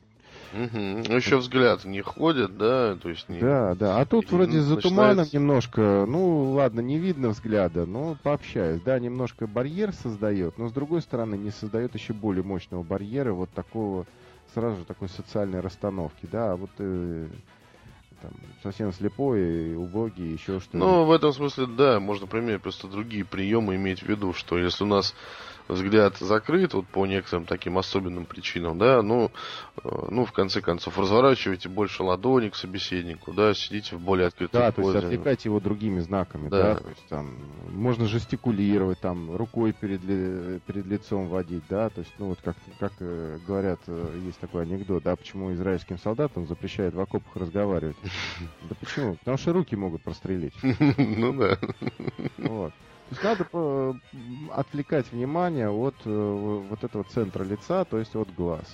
[0.53, 1.13] Угу.
[1.15, 3.39] Еще взгляд не ходит, да, то есть не...
[3.39, 3.99] Да, да.
[3.99, 8.99] А тут и вроде за туманом немножко, ну ладно, не видно взгляда, но пообщаюсь, да,
[8.99, 14.05] немножко барьер создает, но с другой стороны не создает еще более мощного барьера, вот такого
[14.53, 17.27] сразу же такой социальной расстановки, да, а вот э,
[18.21, 20.77] там, совсем слепой, убогий, еще что-то.
[20.77, 24.83] Ну, в этом смысле, да, можно применять просто другие приемы, иметь в виду, что если
[24.83, 25.15] у нас
[25.67, 29.31] взгляд закрыт, вот по некоторым таким особенным причинам, да, ну,
[29.83, 34.61] э, ну, в конце концов, разворачивайте больше ладони к собеседнику, да, сидите в более открытой
[34.61, 34.87] да, позе.
[34.87, 36.73] Да, то есть отвлекайте его другими знаками, да.
[36.73, 37.35] да, то есть там
[37.69, 42.55] можно жестикулировать, там, рукой перед, ли, перед лицом водить, да, то есть, ну, вот как,
[42.79, 47.97] как э, говорят, э, есть такой анекдот, да, почему израильским солдатам запрещают в окопах разговаривать.
[48.69, 49.15] Да почему?
[49.15, 50.53] Потому что руки могут прострелить.
[50.97, 51.57] Ну да.
[52.37, 52.73] Вот.
[53.13, 53.93] То есть надо э,
[54.51, 56.09] отвлекать внимание от э,
[56.69, 58.65] вот этого центра лица, то есть от глаз.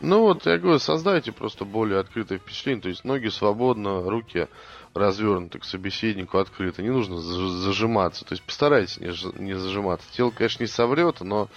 [0.00, 2.82] Ну вот, я говорю, создайте просто более открытое впечатление.
[2.82, 4.48] То есть ноги свободно, руки
[4.94, 6.82] развернуты к собеседнику открыто.
[6.82, 8.24] Не нужно зажиматься.
[8.24, 10.10] То есть постарайтесь не, не зажиматься.
[10.12, 11.48] Тело, конечно, не соврет, но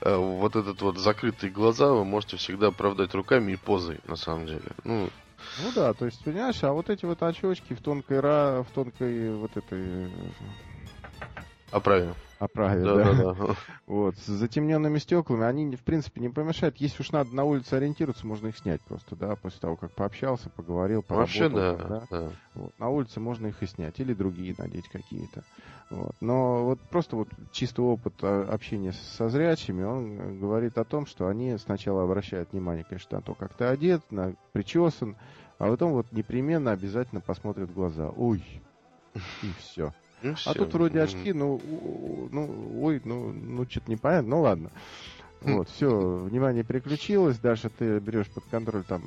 [0.00, 4.46] э, вот этот вот закрытые глаза вы можете всегда оправдать руками и позой, на самом
[4.46, 4.70] деле.
[4.84, 5.10] Ну,
[5.64, 9.34] ну да, то есть, понимаешь, а вот эти вот очечки в тонкой, ра, в тонкой
[9.34, 10.10] вот этой
[11.70, 12.14] Оправе.
[12.40, 12.94] Оправе, да.
[12.96, 13.12] да.
[13.12, 13.54] да, да.
[13.86, 16.78] Вот, с затемненными стеклами, они, в принципе, не помешают.
[16.78, 20.48] Если уж надо на улице ориентироваться, можно их снять просто, да, после того, как пообщался,
[20.48, 21.48] поговорил, поработал.
[21.48, 21.74] Вообще, да.
[21.76, 22.02] да?
[22.10, 22.32] да.
[22.54, 25.44] Вот, на улице можно их и снять, или другие надеть какие-то.
[25.90, 26.14] Вот.
[26.20, 31.26] Но вот просто вот чистый опыт а, общения со зрячими, он говорит о том, что
[31.26, 35.16] они сначала обращают внимание, конечно, на то, как ты одет, на причесан,
[35.58, 38.08] а потом вот непременно обязательно посмотрят в глаза.
[38.16, 38.42] Ой,
[39.14, 39.92] и все.
[40.22, 41.60] Ну, а тут вроде очки, ну,
[42.30, 44.70] ну, ой, ну, ну что-то непонятно, ну ладно.
[45.42, 45.56] Хм.
[45.56, 49.02] Вот, все, внимание переключилось, дальше ты берешь под контроль там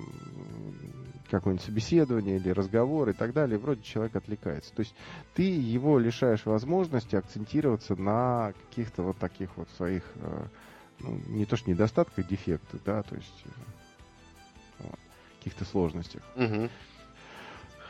[1.30, 4.73] какое-нибудь собеседование или разговор и так далее, вроде человек отвлекается.
[4.73, 4.95] То есть
[5.34, 10.45] ты его лишаешь возможности акцентироваться на каких-то вот таких вот своих, э,
[10.99, 13.54] ну, не то что недостатках, дефектах, да, то есть э,
[15.43, 16.23] каких-то сложностях.
[16.36, 16.69] Угу.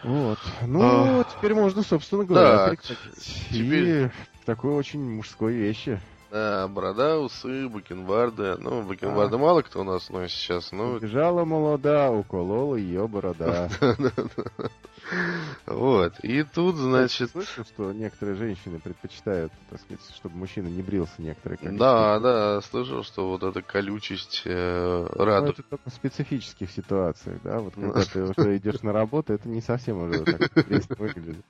[0.04, 0.38] Вот.
[0.68, 1.24] Ну, а...
[1.24, 4.06] теперь можно, собственно говоря, да, теперь...
[4.06, 4.10] И
[4.46, 6.00] такой очень мужской вещи.
[6.34, 8.58] Да, борода, усы, бакенбарды.
[8.58, 10.98] Ну, бакенбарды мало кто у нас носит сейчас, но...
[10.98, 13.70] Бежала молода, уколола ее борода.
[15.68, 16.14] Вот.
[16.22, 17.32] И тут, значит...
[17.32, 21.60] Слышал, что некоторые женщины предпочитают, так сказать, чтобы мужчина не брился некоторые.
[21.78, 25.58] Да, да, слышал, что вот эта колючесть э, радует.
[25.58, 29.48] Ну, это только в специфических ситуациях, да, вот когда ты уже идешь на работу, это
[29.50, 30.50] не совсем уже так
[30.98, 31.46] выглядит.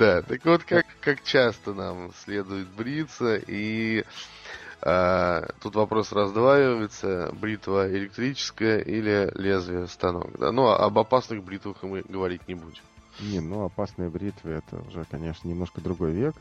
[0.00, 4.02] Да, так вот как, как часто нам следует бриться, и
[4.80, 10.38] а, тут вопрос раздваивается, бритва электрическая или лезвие станок.
[10.38, 10.52] Да?
[10.52, 12.80] Ну, об опасных бритвах мы говорить не будем.
[13.20, 16.34] Не, ну опасные бритвы это уже, конечно, немножко другой век.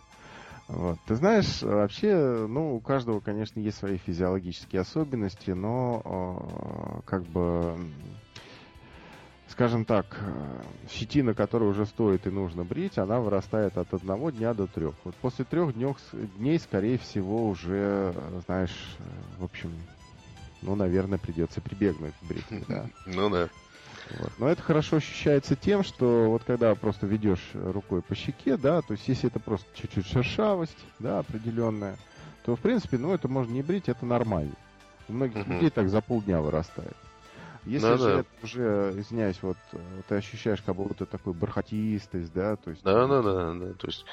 [0.69, 0.97] Вот.
[1.05, 7.75] Ты знаешь, вообще, ну, у каждого, конечно, есть свои физиологические особенности, но э, как бы
[9.59, 14.53] скажем так, э, щетина, которая уже стоит и нужно брить, она вырастает от одного дня
[14.53, 14.95] до трех.
[15.03, 19.03] Вот после трех дней, скорее всего, уже, э, знаешь, э,
[19.37, 19.73] в общем,
[20.61, 22.85] ну, наверное, придется прибегнуть к бритве, да.
[23.05, 23.49] Ну да.
[24.17, 24.31] Вот.
[24.37, 28.93] Но это хорошо ощущается тем, что вот когда просто ведешь рукой по щеке, да, то
[28.93, 31.97] есть если это просто чуть-чуть шершавость, да, определенная,
[32.45, 34.55] то, в принципе, ну, это можно не брить, это нормально.
[35.09, 36.95] У многих людей так за полдня вырастает.
[37.65, 38.19] Если да, же да.
[38.19, 39.57] это уже, извиняюсь, вот
[40.07, 42.83] ты ощущаешь как будто такую бархатистость, да, то есть...
[42.83, 44.05] Да, да, да, да, то есть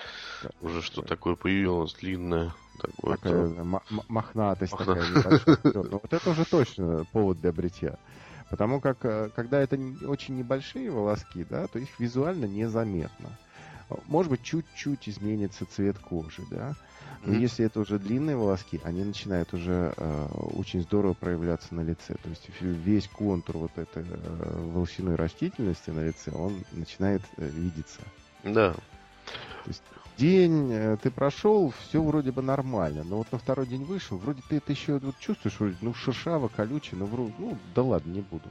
[0.43, 1.09] да, уже что да.
[1.09, 2.53] такое появилось длинное.
[2.81, 3.83] Такое, такая то...
[4.09, 4.95] мохнатость Мохна...
[4.95, 5.59] такая небольшая.
[5.75, 7.99] Но ну, вот это уже точно повод для бритья.
[8.51, 13.31] Потому как, э, когда это очень небольшие волоски, да, то их визуально незаметно.
[14.07, 16.75] Может быть, чуть-чуть изменится цвет кожи, да.
[17.25, 17.41] Но mm-hmm.
[17.41, 22.15] если это уже длинные волоски, они начинают уже э, очень здорово проявляться на лице.
[22.23, 28.01] То есть весь контур вот этой э, волосяной растительности на лице, он начинает э, видеться.
[28.45, 28.73] Да.
[28.73, 29.83] То есть
[30.17, 34.43] день э, ты прошел, все вроде бы нормально, но вот на второй день вышел, вроде
[34.49, 38.21] ты это еще вот чувствуешь, вроде, ну, шершаво, колючий, ну, вроде, ну, да ладно, не
[38.21, 38.49] буду.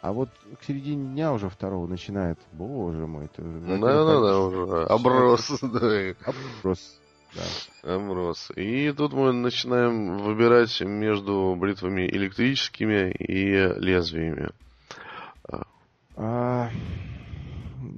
[0.00, 0.28] А вот
[0.60, 3.42] к середине дня уже второго начинает, боже мой, это...
[3.42, 6.14] Да, да, да, уже оброс, да.
[6.24, 7.00] Оброс,
[7.34, 7.94] да.
[7.94, 8.50] Оброс.
[8.56, 14.50] И тут мы начинаем выбирать между бритвами электрическими и лезвиями.
[16.16, 16.70] А,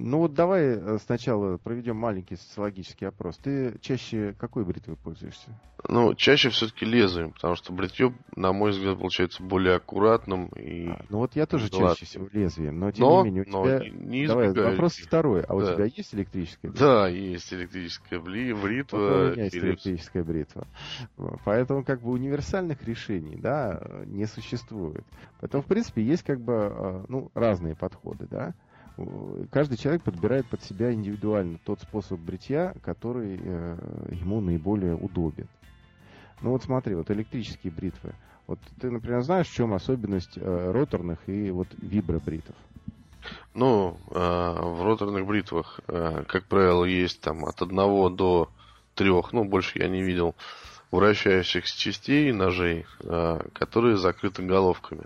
[0.03, 3.37] ну вот давай э, сначала проведем маленький социологический опрос.
[3.37, 5.49] Ты чаще какой бритвой пользуешься?
[5.87, 10.87] Ну, чаще все-таки лезвием, потому что бритье, на мой взгляд, получается более аккуратным и.
[10.87, 11.89] А, ну вот я тоже гладким.
[11.89, 13.89] чаще всего лезвием, но тем но, не менее у но тебя.
[13.89, 15.41] Не давай, вопрос второй.
[15.41, 15.55] А да.
[15.55, 16.87] у тебя есть электрическая бритва?
[16.87, 18.97] Да, есть электрическая бритва.
[18.97, 20.67] Вот у меня есть электрическая бритва.
[21.45, 25.05] Поэтому как бы универсальных решений, да, не существует.
[25.39, 28.53] Поэтому, в принципе, есть как бы а, ну, разные подходы, да
[29.51, 33.77] каждый человек подбирает под себя индивидуально тот способ бритья, который э,
[34.11, 35.47] ему наиболее удобен.
[36.41, 38.13] Ну вот смотри, вот электрические бритвы.
[38.47, 42.55] Вот ты, например, знаешь, в чем особенность э, роторных и вот вибробритов?
[43.53, 48.49] Ну, э, в роторных бритвах, э, как правило, есть там от одного до
[48.95, 50.35] трех, ну, больше я не видел,
[50.91, 55.05] вращающихся частей ножей, э, которые закрыты головками.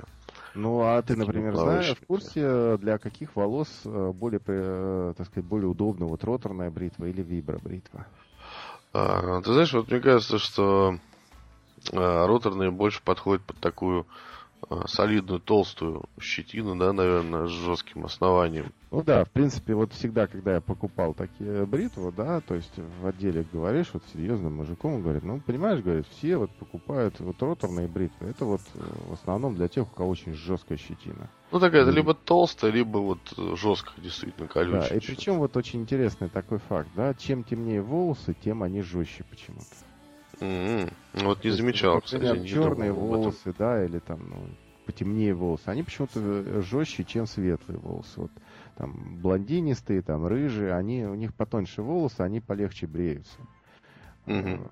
[0.56, 5.46] Ну, а ты, например, знаешь, в курсе, для каких волос э, более, э, так сказать,
[5.46, 8.08] более удобна вот роторная бритва или вибробритва?
[8.94, 10.98] А, ты знаешь, вот мне кажется, что
[11.92, 14.08] роторные больше подходят под такую
[14.88, 18.72] солидную толстую щетину, да, наверное, с жестким основанием.
[18.92, 23.06] Ну да, в принципе, вот всегда, когда я покупал такие бритвы, да, то есть в
[23.06, 28.30] отделе говоришь вот серьезным мужиком, говорит, ну, понимаешь, говорит, все вот покупают вот роторные бритвы.
[28.30, 31.30] Это вот э, в основном для тех, у кого очень жесткая щетина.
[31.52, 33.20] Ну, такая, это либо толстая, либо вот
[33.58, 34.90] жесткая, действительно, колючая.
[34.90, 39.26] Да, и причем вот очень интересный такой факт, да, чем темнее волосы, тем они жестче
[39.30, 39.85] почему-то.
[40.40, 40.94] Mm-hmm.
[41.14, 42.50] Вот не замечал, есть, например, кстати.
[42.52, 44.48] черные волосы, да, или там, ну,
[44.86, 48.22] потемнее волосы, они почему-то жестче, чем светлые волосы.
[48.22, 48.32] Вот
[48.78, 53.38] там блондинистые, там рыжие, они, у них потоньше волосы, они полегче бреются.
[54.28, 54.72] Угу.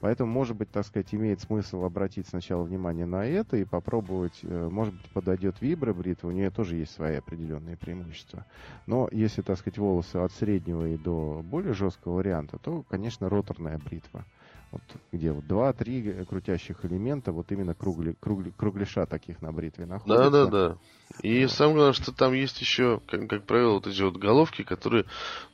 [0.00, 4.68] Поэтому, может быть, так сказать, имеет смысл обратить сначала внимание на это и попробовать, э,
[4.70, 8.46] может быть, подойдет вибробритва, у нее тоже есть свои определенные преимущества.
[8.86, 13.78] Но если, так сказать, волосы от среднего и до более жесткого варианта, то, конечно, роторная
[13.78, 14.24] бритва
[14.70, 20.30] вот где вот два-три крутящих элемента, вот именно кругли, кругли, кругляша таких на бритве находятся.
[20.30, 20.78] Да, да, да.
[21.22, 25.04] И самое главное, что там есть еще, как, как правило, вот эти вот головки, которые,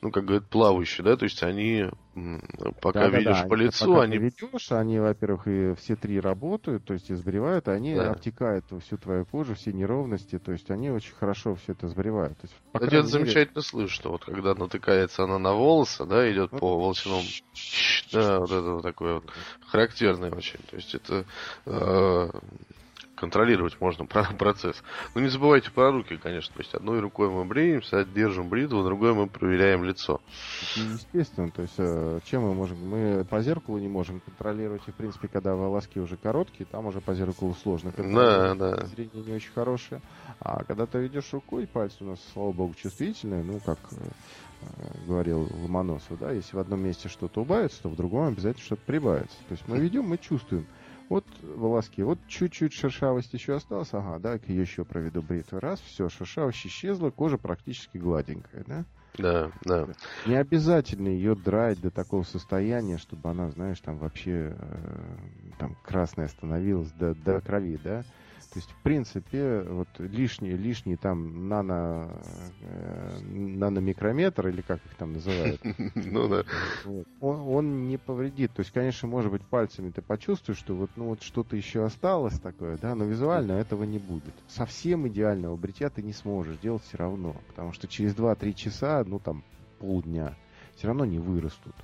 [0.01, 1.89] ну, как говорят, плавающие, да, то есть они
[2.81, 4.17] пока да, видишь да, по лицу, пока они...
[4.17, 8.11] ведешь, они, во-первых, и все три работают, то есть избревают, они да.
[8.11, 12.37] обтекают всю твою кожу, все неровности, то есть они очень хорошо все это сбривают.
[12.39, 16.61] То есть, по это замечательно слышно, вот когда натыкается она на волосы, да, идет вот.
[16.61, 17.23] по волосяному
[18.11, 19.25] Да, вот это вот такое вот
[19.67, 20.59] характерное очень.
[20.69, 21.25] То есть это
[21.65, 22.29] э,
[23.17, 24.05] контролировать можно
[24.37, 24.81] процесс.
[25.13, 26.53] Но не забывайте про руки, конечно.
[26.53, 30.21] То есть одной рукой мы бреемся, держим бритву, другой мы проверяем лицо.
[30.75, 32.77] Естественно, то есть э, чем мы можем?
[32.87, 34.83] Мы по зеркалу не можем контролировать.
[34.87, 37.91] И, в принципе, когда волоски уже короткие, там уже по зеркалу сложно.
[37.97, 38.85] Да, да.
[38.85, 40.01] Зрение не очень хорошее.
[40.39, 43.95] А когда ты ведешь рукой, пальцы у нас, слава богу, чувствительные, ну, как э,
[44.61, 48.83] э, говорил Ломоносов, да, если в одном месте что-то убавится, то в другом обязательно что-то
[48.85, 49.37] прибавится.
[49.47, 50.67] То есть мы ведем, мы чувствуем.
[51.09, 55.59] Вот волоски, вот чуть-чуть шершавость еще осталась, ага, да, я еще проведу бритву.
[55.59, 58.85] Раз, все, шершавость исчезла, кожа практически гладенькая, да?
[59.17, 59.87] Да, да.
[60.25, 65.17] Не обязательно ее драть до такого состояния, чтобы она, знаешь, там вообще э,
[65.57, 68.03] там красная становилась до, до крови, да?
[68.53, 72.09] То есть, в принципе, вот лишний, лишний там нано,
[72.61, 75.61] э, наномикрометр, или как их там называют,
[75.95, 76.43] ну, да.
[77.19, 78.53] он, он не повредит.
[78.53, 82.39] То есть, конечно, может быть, пальцами ты почувствуешь, что вот, ну, вот что-то еще осталось
[82.39, 84.33] такое, да, но визуально этого не будет.
[84.47, 89.19] Совсем идеального бритья ты не сможешь делать все равно, потому что через 2-3 часа, ну,
[89.19, 89.43] там,
[89.79, 90.35] полдня,
[90.75, 91.75] все равно не вырастут.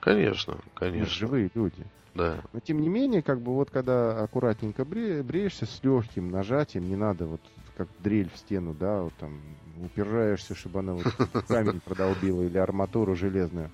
[0.00, 1.00] Конечно, конечно.
[1.00, 1.86] Мы живые люди.
[2.14, 2.42] Да.
[2.52, 6.96] Но тем не менее, как бы вот когда аккуратненько бре, бреешься с легким нажатием, не
[6.96, 7.40] надо вот
[7.76, 9.40] как дрель в стену, да, вот там
[9.82, 11.04] упираешься, чтобы она вот
[11.48, 13.70] камень продолбила или арматуру железную.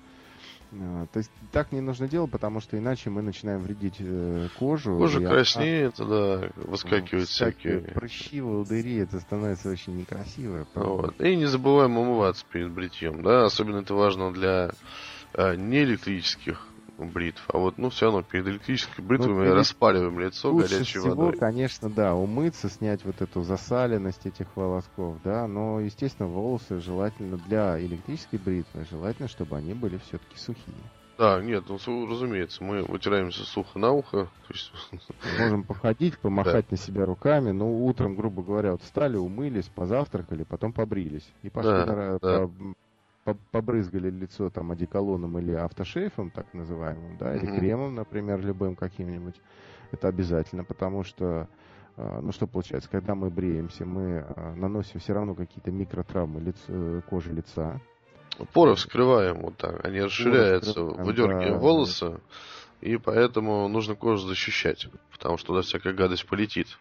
[0.73, 4.97] А, то есть так не нужно делать, потому что иначе мы начинаем вредить э, кожу.
[4.97, 7.81] Кожа краснеет, она, да, выскакивают всякие.
[7.81, 10.65] Прыщи, волдыри, это становится очень некрасиво.
[10.73, 11.19] Вот.
[11.19, 14.71] И не забываем умываться перед бритьем, да, особенно это важно для
[15.33, 16.70] э, неэлектрических
[17.09, 17.43] бритв.
[17.47, 19.55] А вот, ну, все равно перед электрической бритвой ну, мы перед...
[19.55, 21.37] распариваем лицо Лучше горячей всего, водой.
[21.37, 27.79] конечно, да, умыться, снять вот эту засаленность этих волосков, да, но, естественно, волосы желательно для
[27.79, 30.75] электрической бритвы, желательно, чтобы они были все-таки сухие.
[31.21, 34.27] Да, нет, ну, разумеется, мы вытираемся сухо на ухо.
[34.49, 34.71] Есть...
[35.39, 36.71] Можем походить, помахать да.
[36.71, 41.31] на себя руками, но утром, грубо говоря, вот встали, умылись, позавтракали, потом побрились.
[41.43, 42.49] И пошли да, на, да.
[43.23, 47.59] По, побрызгали лицо там одеколоном или автошейфом, так называемым, да, или mm-hmm.
[47.59, 49.35] кремом, например, любым каким-нибудь,
[49.91, 51.47] это обязательно, потому что,
[51.97, 57.03] а, ну что получается, когда мы бреемся, мы а, наносим все равно какие-то микротравмы лица,
[57.09, 57.79] кожи лица.
[58.53, 62.19] Поры вскрываем вот так, они расширяются, выдергиваем да, волосы,
[62.79, 66.79] и поэтому нужно кожу защищать, потому что туда всякая гадость полетит.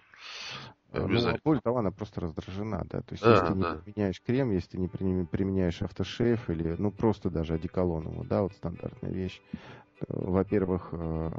[0.93, 3.01] Э, ну, более того, она просто раздражена, да.
[3.03, 3.75] То есть, да, если ты да.
[3.75, 8.53] не применяешь крем, если ты не применяешь автошейф или, ну, просто даже одеколоном, да, вот
[8.55, 9.41] стандартная вещь.
[10.09, 11.31] Во-первых, э,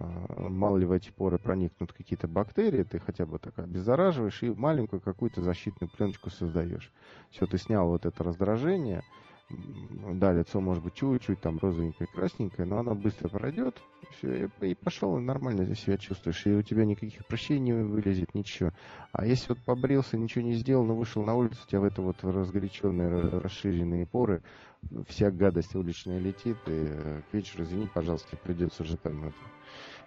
[0.49, 5.01] мало ли в эти поры проникнут какие-то бактерии, ты хотя бы так обеззараживаешь и маленькую
[5.01, 6.93] какую-то защитную пленочку создаешь.
[7.31, 9.03] Все, ты снял вот это раздражение,
[10.13, 13.81] да, лицо может быть чуть-чуть там розовенькое, красненькое, но оно быстро пройдет,
[14.17, 18.33] все, и, и пошел, нормально здесь себя чувствуешь, и у тебя никаких прыщей не вылезет,
[18.33, 18.71] ничего.
[19.11, 22.01] А если вот побрился, ничего не сделал, но вышел на улицу, у тебя в это
[22.01, 24.41] вот разгоряченные, расширенные поры,
[25.07, 29.35] вся гадость уличная летит, и э, к вечеру, извини, пожалуйста, придется уже там это,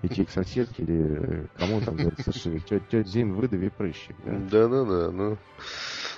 [0.07, 4.17] идти к соседке или э, кому там говорится, что тетя Зин, выдави прыщик.
[4.25, 5.37] Да-да-да, ну,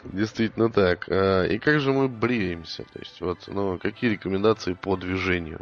[0.05, 1.09] действительно так.
[1.09, 2.85] А, и как же мы бреемся?
[2.93, 5.61] То есть, вот, ну, какие рекомендации по движению?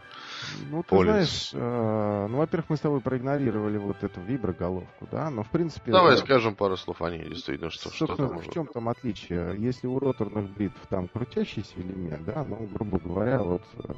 [0.70, 5.42] Ну, ты знаешь, э, ну, во-первых, мы с тобой проигнорировали вот эту виброголовку, да, но
[5.42, 5.92] в принципе...
[5.92, 9.56] Давай скажем пару слов о ней, действительно, что, что там В чем там отличие?
[9.58, 13.92] Если у роторных бритв там крутящийся элемент, да, ну, грубо говоря, вот э,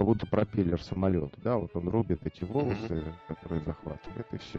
[0.00, 3.14] как будто пропеллер самолета, да, вот он рубит эти волосы, mm-hmm.
[3.28, 4.58] которые захватывает, и все.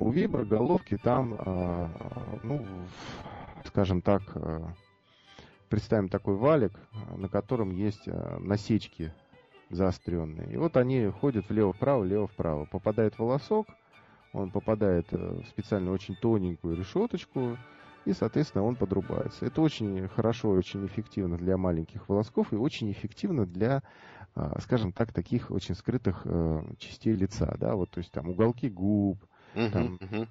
[0.00, 1.88] У виброголовки там, э,
[2.42, 2.66] ну,
[3.66, 4.64] скажем так, э,
[5.68, 6.72] представим такой валик,
[7.16, 9.14] на котором есть э, насечки
[9.68, 10.52] заостренные.
[10.52, 12.64] И вот они ходят влево-вправо, влево-вправо.
[12.64, 13.68] Попадает волосок,
[14.32, 17.56] он попадает э, в специально очень тоненькую решеточку,
[18.04, 19.46] и, соответственно, он подрубается.
[19.46, 23.82] Это очень хорошо, очень эффективно для маленьких волосков и очень эффективно для,
[24.60, 29.24] скажем так, таких очень скрытых э, частей лица, да, вот, то есть там уголки губ,
[29.54, 30.28] uh-huh, там, uh-huh.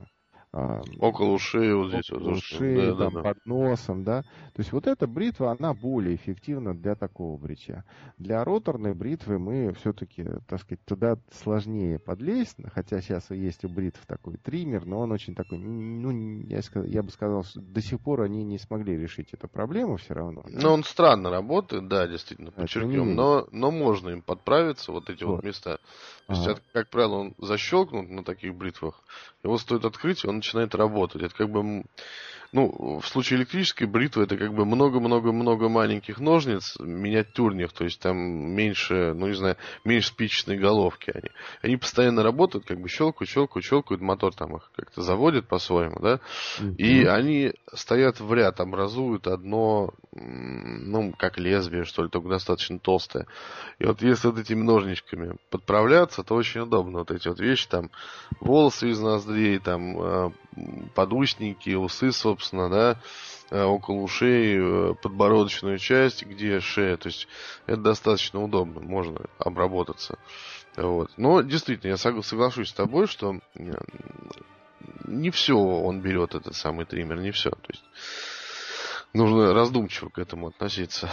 [0.52, 2.10] А, около ушей вот здесь.
[2.12, 3.22] Около вот, ушей, да, там, да, да.
[3.22, 4.24] под носом, да.
[4.24, 7.84] То есть вот эта бритва, она более эффективна для такого бритья.
[8.18, 14.04] Для роторной бритвы мы все-таки, так сказать, туда сложнее подлезть, хотя сейчас есть у бритв
[14.08, 16.10] такой триммер, но он очень такой, ну,
[16.48, 20.44] я, я бы сказал, до сих пор они не смогли решить эту проблему все равно.
[20.48, 25.36] Но он странно работает, да, действительно, подчеркнем, но, но можно им подправиться, вот эти вот,
[25.36, 25.78] вот места.
[26.26, 26.60] То есть, ага.
[26.74, 29.04] как правило, он защелкнут на таких бритвах,
[29.44, 31.22] его стоит открыть, он начинает работать.
[31.22, 31.84] Это как бы
[32.52, 38.18] ну, в случае электрической бритвы это как бы много-много-много маленьких ножниц, миниатюрных, то есть там
[38.18, 41.30] меньше, ну, не знаю, меньше спичечной головки они.
[41.62, 46.20] Они постоянно работают, как бы щелкают, щелкают, щелкают, мотор там их как-то заводит по-своему, да,
[46.60, 46.76] mm-hmm.
[46.76, 53.28] и они стоят в ряд, образуют одно, ну, как лезвие, что ли, только достаточно толстое.
[53.78, 57.92] И вот если вот этими ножничками подправляться, то очень удобно вот эти вот вещи, там,
[58.40, 60.32] волосы из ноздрей, там, э,
[60.96, 62.39] подушники, усы, собственно,
[62.70, 62.98] да,
[63.52, 66.98] э, около ушей, э, подбородочную часть, где шея.
[66.98, 67.28] То есть
[67.66, 70.18] это достаточно удобно, можно обработаться.
[70.76, 71.12] Вот.
[71.18, 73.40] Но действительно, я соглашусь с тобой, что
[75.06, 77.50] не все он берет этот самый триммер, не все.
[77.50, 77.84] То есть
[79.14, 81.10] нужно раздумчиво к этому относиться.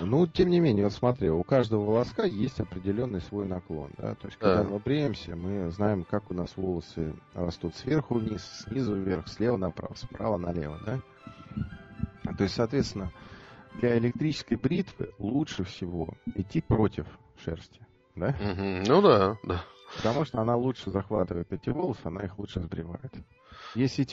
[0.00, 3.90] Ну, тем не менее, вот смотри, у каждого волоска есть определенный свой наклон.
[3.96, 4.14] Да?
[4.14, 4.68] То есть, когда да.
[4.68, 9.94] мы бреемся, мы знаем, как у нас волосы растут сверху вниз, снизу вверх, слева направо,
[9.94, 10.78] справа налево.
[10.84, 11.00] Да?
[12.36, 13.12] То есть, соответственно,
[13.80, 17.06] для электрической бритвы лучше всего идти против
[17.44, 17.80] шерсти.
[18.14, 18.34] Да?
[18.40, 19.64] Ну да, да.
[19.96, 23.12] Потому что она лучше захватывает эти волосы, она их лучше сбривает.
[23.74, 24.04] Если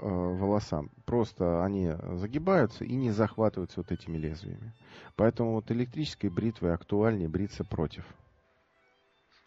[0.00, 4.72] э, волосам, просто они загибаются и не захватываются вот этими лезвиями.
[5.16, 8.04] Поэтому вот электрической бритвой актуальнее бриться против.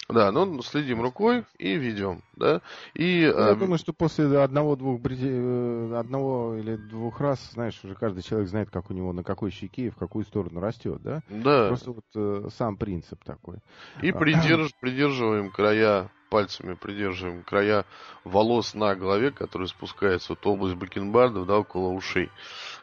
[0.10, 2.62] Да, ну следим рукой и ведем, да.
[2.96, 7.94] И, ну, я э, думаю, что после одного-двух э, одного или двух раз, знаешь, уже
[7.94, 11.22] каждый человек знает, как у него на какой щеке и в какую сторону растет, да?
[11.30, 11.68] Да.
[11.68, 13.58] Просто вот э, сам принцип такой.
[14.02, 17.86] И придерж, придерживаем края пальцами придерживаем края
[18.24, 22.30] волос на голове, которые спускаются вот область бакенбардов, да, около ушей.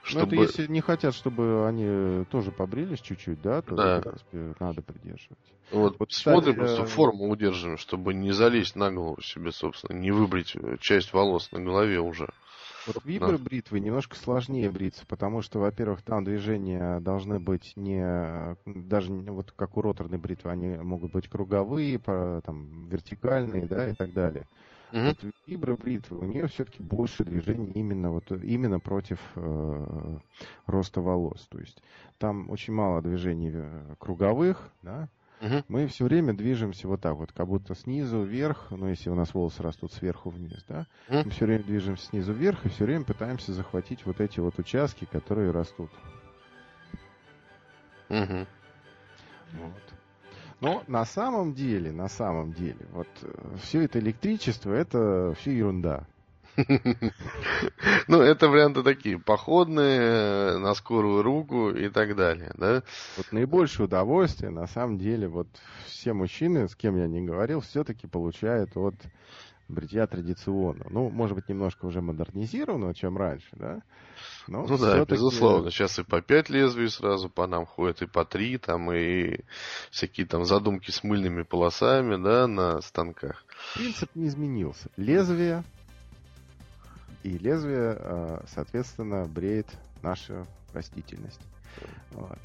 [0.03, 0.37] Чтобы...
[0.37, 4.01] Ну, это если не хотят, чтобы они тоже побрились чуть-чуть, да, то, да.
[4.01, 5.39] в принципе, надо придерживать.
[5.71, 10.11] Вот, вот смотрим, кстати, просто форму удерживаем, чтобы не залезть на голову себе, собственно, не
[10.11, 12.29] выбрить часть волос на голове уже.
[12.87, 19.53] Вот вибро-бритвы немножко сложнее бриться, потому что, во-первых, там движения должны быть не даже вот
[19.53, 24.47] как у роторной бритвы, они могут быть круговые, там, вертикальные, да, и так далее.
[24.93, 25.09] Mm-hmm.
[25.09, 30.19] Вот вибро-бритвы, у нее все-таки больше движений именно, вот, именно против э,
[30.67, 31.45] роста волос.
[31.51, 31.83] То есть
[32.19, 35.09] там очень мало движений э, круговых, да,
[35.41, 35.65] Угу.
[35.69, 39.35] Мы все время движемся вот так вот, как будто снизу вверх, ну если у нас
[39.35, 41.23] волосы растут сверху вниз, да, угу.
[41.25, 45.05] мы все время движемся снизу вверх и все время пытаемся захватить вот эти вот участки,
[45.05, 45.91] которые растут.
[48.09, 48.47] Угу.
[49.53, 49.95] Вот.
[50.61, 56.07] Но на самом деле, на самом деле, вот э, все это электричество, это все ерунда.
[58.09, 62.83] Ну, это варианты такие, походные, на скорую руку и так далее, да?
[63.17, 65.49] Вот наибольшее удовольствие, на самом деле, вот
[65.87, 68.95] все мужчины, с кем я не говорил, все-таки получают от
[69.69, 70.87] бритья традиционно.
[70.91, 73.83] Ну, может быть, немножко уже модернизированного, чем раньше, да?
[74.47, 75.71] Но ну да, безусловно.
[75.71, 79.41] Сейчас и по пять лезвий сразу по нам ходят, и по три, там, и
[79.91, 83.45] всякие там задумки с мыльными полосами, да, на станках.
[83.75, 84.89] Принцип не изменился.
[84.97, 85.65] Лезвие
[87.27, 89.67] и лезвие, а, соответственно, бреет
[90.03, 91.41] нашу растительность.
[92.13, 92.39] Вот.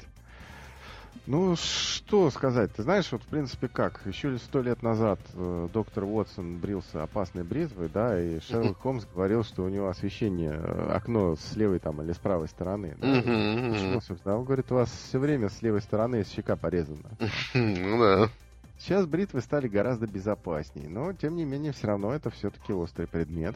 [1.26, 2.72] Ну, что сказать?
[2.72, 4.00] Ты знаешь, вот в принципе как?
[4.06, 9.44] Еще сто лет назад э, доктор Уотсон брился опасной бритвой, да, и Шерлок Холмс говорил,
[9.44, 12.96] что у него освещение, э, окно с левой там или с правой стороны.
[12.98, 13.16] Да?
[13.20, 14.38] Почему, собственно?
[14.38, 17.10] Он говорит, у вас все время с левой стороны щека порезана.
[17.54, 18.28] Ну да.
[18.78, 23.54] Сейчас бритвы стали гораздо безопаснее, но тем не менее все равно это все-таки острый предмет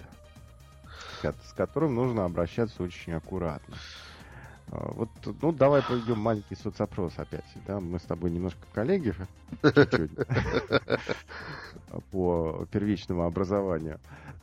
[1.22, 3.76] с которым нужно обращаться очень аккуратно.
[4.68, 5.08] А, вот,
[5.42, 7.44] ну, давай проведем маленький соцопрос опять.
[7.66, 7.80] Да?
[7.80, 9.14] Мы с тобой немножко коллеги
[12.10, 14.00] по первичному образованию.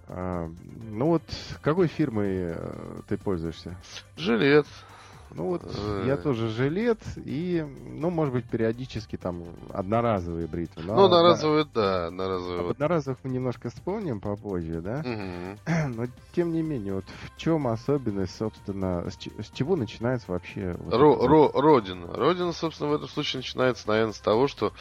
[0.08, 0.50] А,
[0.92, 1.24] ну вот,
[1.62, 3.76] какой фирмой э, ты пользуешься?
[4.16, 4.68] Жилет.
[5.36, 5.64] Ну вот
[6.06, 10.84] я тоже жилет и, ну, может быть, периодически там одноразовые бритвы.
[10.84, 12.62] Но, ну, одноразовые, да, одноразовые.
[12.62, 15.00] Об одноразовых мы немножко вспомним попозже, да?
[15.00, 15.88] Угу.
[15.96, 20.76] Но, тем не менее, вот в чем особенность, собственно, с, с чего начинается вообще...
[20.80, 21.28] Вот ро, это...
[21.28, 22.08] ро, родина.
[22.14, 24.72] Родина, собственно, в этом случае начинается, наверное, с того, что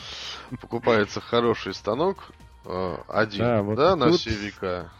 [0.61, 2.30] покупается хороший станок,
[2.66, 4.92] э, один, да, вот да на все века.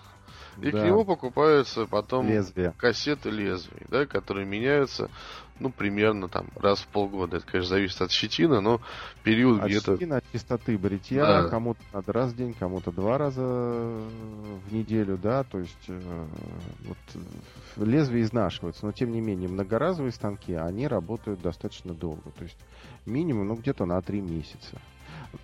[0.63, 0.81] И да.
[0.81, 2.73] к нему покупаются потом Лезвия.
[2.77, 5.11] кассеты лезвий, да, которые меняются,
[5.59, 7.39] ну, примерно там раз в полгода.
[7.39, 8.81] Это, конечно, зависит от щетины, но
[9.25, 9.95] период от где-то...
[9.95, 11.49] Щетина, от чистоты бритья, да.
[11.49, 16.27] кому-то надо раз в день, кому-то два раза в неделю, да, то есть э,
[16.85, 22.59] вот лезвия изнашиваются, но тем не менее многоразовые станки, они работают достаточно долго, то есть
[23.05, 24.81] минимум, ну, где-то на три месяца.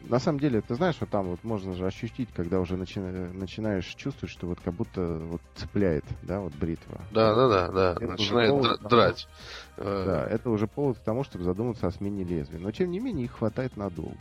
[0.01, 2.99] На самом деле, ты знаешь, вот там вот можно же ощутить, когда уже начи...
[2.99, 7.01] начинаешь чувствовать, что вот как будто вот цепляет, да, вот бритва.
[7.11, 7.93] Да, да, да, да.
[7.93, 9.29] Это Начинает повод, драть.
[9.79, 12.59] Да, Э, это уже повод к тому, чтобы задуматься о смене лезвия.
[12.59, 14.17] Но тем не менее их хватает надолго.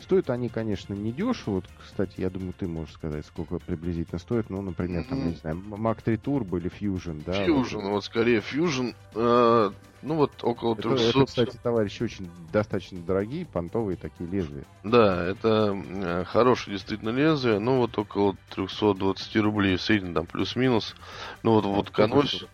[0.00, 1.54] Стоят они, конечно, не дешево.
[1.56, 4.50] Вот, кстати, я думаю, ты можешь сказать, сколько приблизительно стоит.
[4.50, 7.46] Ну, например, там, не знаю, Mac 3 Turbo или Fusion, да.
[7.46, 7.90] Fusion, вот.
[7.90, 8.94] вот скорее Fusion.
[9.14, 9.70] э,
[10.02, 11.08] ну вот около Это, 300.
[11.08, 14.64] это, кстати, товарищи очень достаточно дорогие, понтовые такие лезвия.
[14.82, 20.94] Да, это э, хорошее действительно лезвие, ну вот около 320 рублей в среднем, там плюс-минус.
[21.42, 22.48] Ну вот, вот штук?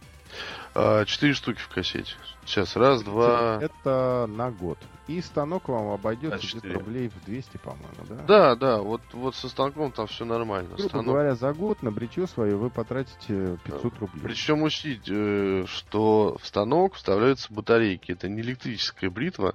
[0.74, 2.14] а, четыре штуки в кассете.
[2.46, 3.58] Сейчас, раз, два...
[3.60, 4.78] Это на год.
[5.08, 8.14] И станок вам обойдется где-то рублей в 200, по-моему, да?
[8.26, 10.74] Да, да, вот, вот со станком там все нормально.
[10.76, 14.22] Грубо Станок- говоря, за год на бритье свое вы потратите 500 рублей.
[14.22, 18.12] Причем учтите, э, что в станок вставляются батарейки.
[18.12, 19.54] Это не электрическая бритва,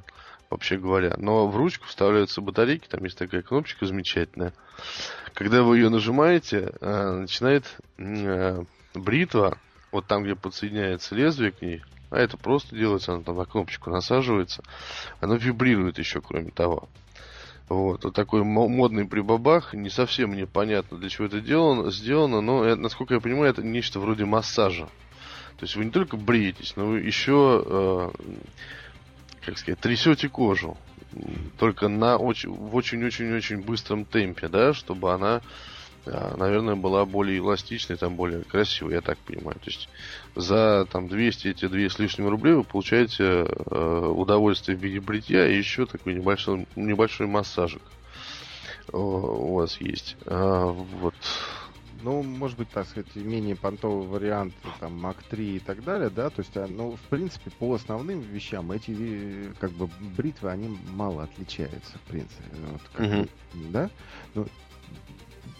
[0.50, 4.54] вообще говоря, но в ручку вставляются батарейки, там есть такая кнопочка замечательная.
[5.34, 8.64] Когда вы ее нажимаете, э, начинает э,
[8.94, 9.58] бритва,
[9.92, 11.82] вот там, где подсоединяется лезвие к ней,
[12.12, 14.62] а это просто делается, она там на кнопочку насаживается,
[15.20, 16.89] она вибрирует еще, кроме того.
[17.70, 19.74] Вот, вот такой мо- модный прибабах.
[19.74, 23.64] Не совсем мне понятно, для чего это делано, сделано, но, это, насколько я понимаю, это
[23.64, 24.88] нечто вроде массажа.
[25.55, 28.09] То есть вы не только бреетесь, но вы еще, э,
[29.45, 30.78] как сказать, трясете кожу.
[31.59, 35.41] Только на очень, в очень-очень-очень быстром темпе, да, чтобы она,
[36.06, 39.56] э, наверное, была более эластичной, там более красивой, я так понимаю.
[39.56, 39.89] То есть
[40.36, 45.47] за там 200 эти две с лишним рублей вы получаете э, удовольствие в виде бритья
[45.47, 47.82] и еще такой небольшой, небольшой массажик
[48.91, 50.18] у вас есть.
[50.26, 51.16] А, вот.
[52.04, 56.32] Ну, может быть, так сказать, менее понтовый вариант, там, Mac 3 и так далее, да,
[56.32, 59.88] то есть, а, ну, в принципе, по основным вещам эти, как бы,
[60.18, 63.89] бритвы, они мало отличаются, в принципе, вот, как бы, да,
[64.34, 64.47] ну,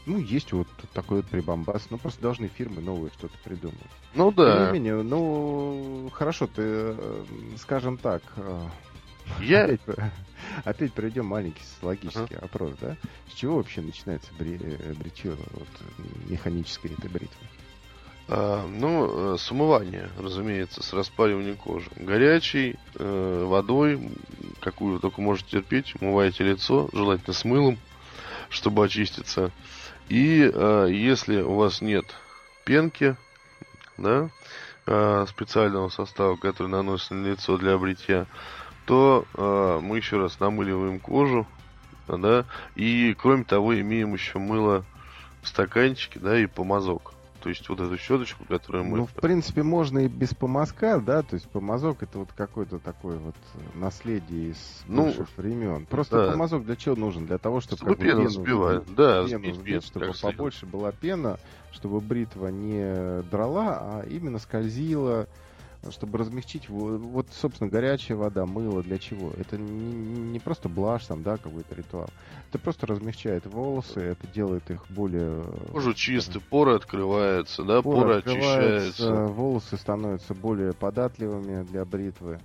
[0.06, 3.78] ну, есть вот такой вот прибамбас, ну, просто должны фирмы новые что-то придумать.
[4.14, 4.68] Ну Тем да.
[4.68, 7.24] не менее, ну, хорошо, ты, э,
[7.58, 8.68] скажем так, э,
[9.42, 9.82] Я, опять,
[10.66, 12.98] опять проведем маленький социологический опрос, да?
[13.30, 15.68] С чего вообще начинается бри- э, бритье вот,
[16.30, 17.48] механической этой бритвы?
[18.28, 21.90] А, ну, с умывания, разумеется, с распаривания кожи.
[21.98, 24.10] Горячей э, водой,
[24.62, 27.78] какую вы только можете терпеть, умываете лицо, желательно с мылом,
[28.50, 29.52] чтобы очиститься.
[30.12, 32.04] И э, если у вас нет
[32.66, 33.16] пенки,
[33.98, 34.30] да,
[34.86, 38.26] э, специального состава, который наносится на лицо для бритья,
[38.86, 41.48] то э, мы еще раз намыливаем кожу,
[42.10, 42.44] да,
[42.76, 44.84] и кроме того имеем еще мыло
[45.44, 47.11] в стаканчике, да, и помазок.
[47.42, 48.98] То есть вот эту щеточку, которую мы...
[48.98, 53.18] Ну, в принципе, можно и без помазка, да, то есть помазок это вот какое-то такое
[53.18, 53.36] вот
[53.74, 55.88] наследие из Ну, бывших времен.
[55.88, 56.32] Просто да.
[56.32, 57.26] помазок для чего нужен?
[57.26, 58.84] Для того, чтобы, Чтобы как пену пену взбивать.
[58.96, 61.40] Да, пену сбить, пену, чтобы побольше была пена,
[61.72, 65.28] чтобы бритва не драла, а именно скользила,
[65.90, 66.70] чтобы размягчить.
[66.70, 69.32] во- Вот, собственно, горячая вода, мыло для чего?
[69.38, 72.10] Это не, не просто блажь там, да, какой-то ритуал.
[72.50, 75.44] Это просто размягчает волосы, это делает их более...
[75.72, 79.26] Кожа чистая, поры открываются, да, поры, поры очищаются.
[79.28, 82.40] волосы становятся более податливыми для бритвы.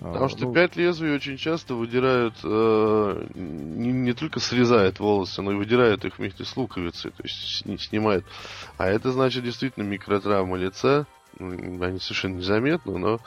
[0.00, 5.42] А, Потому что ну, пять лезвий очень часто выдирают, э, не, не только срезают волосы,
[5.42, 8.24] но и выдирают их вместе с луковицей, то есть сни- снимают.
[8.78, 11.06] А это значит действительно микротравма лица.
[11.50, 13.20] Они совершенно незаметны, но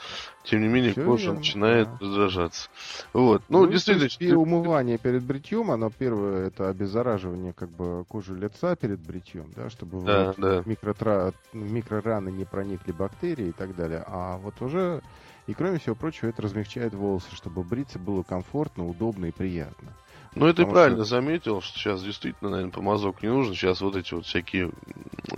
[0.44, 1.98] тем не менее Всё кожа верно, начинает да.
[2.00, 2.68] раздражаться.
[3.12, 3.42] Вот.
[3.48, 8.76] Ну, то действительно, и умывание перед бритьем, оно первое это обеззараживание как бы кожи лица
[8.76, 10.62] перед бритьем, да, чтобы да, вот да.
[10.66, 11.32] микротра...
[11.52, 14.04] в микрораны не проникли бактерии и так далее.
[14.06, 15.02] А вот уже
[15.46, 19.92] и кроме всего прочего это размягчает волосы, чтобы бриться было комфортно, удобно и приятно.
[20.34, 23.54] Ну, это Потому правильно что- заметил, что сейчас действительно, наверное, помазок не нужен.
[23.54, 24.70] Сейчас вот эти вот всякие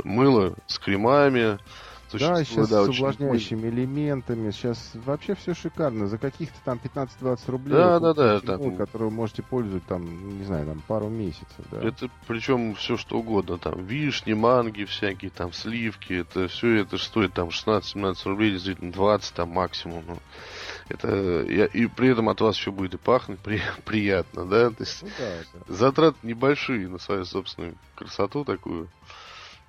[0.02, 1.58] мыло с кремами.
[2.12, 4.50] Да, существуют, сейчас с очень увлажняющими элементами.
[4.50, 6.06] Сейчас вообще все шикарно.
[6.06, 7.72] За каких-то там 15-20 рублей.
[7.74, 11.46] Да, да, да, мыло, там- Которое вы можете пользовать там, не знаю, там пару месяцев.
[11.70, 11.80] Да.
[11.82, 17.32] Это причем все что угодно, там вишни, манги всякие, там сливки, это все это стоит
[17.34, 20.04] там 16-17 рублей, действительно 20 там максимум.
[20.06, 20.18] ну.
[20.88, 24.70] это я- и при этом от вас еще будет и пахнуть при- приятно, да?
[24.70, 25.74] То есть Ну да, да.
[25.74, 28.88] затраты небольшие на свою собственную красоту такую.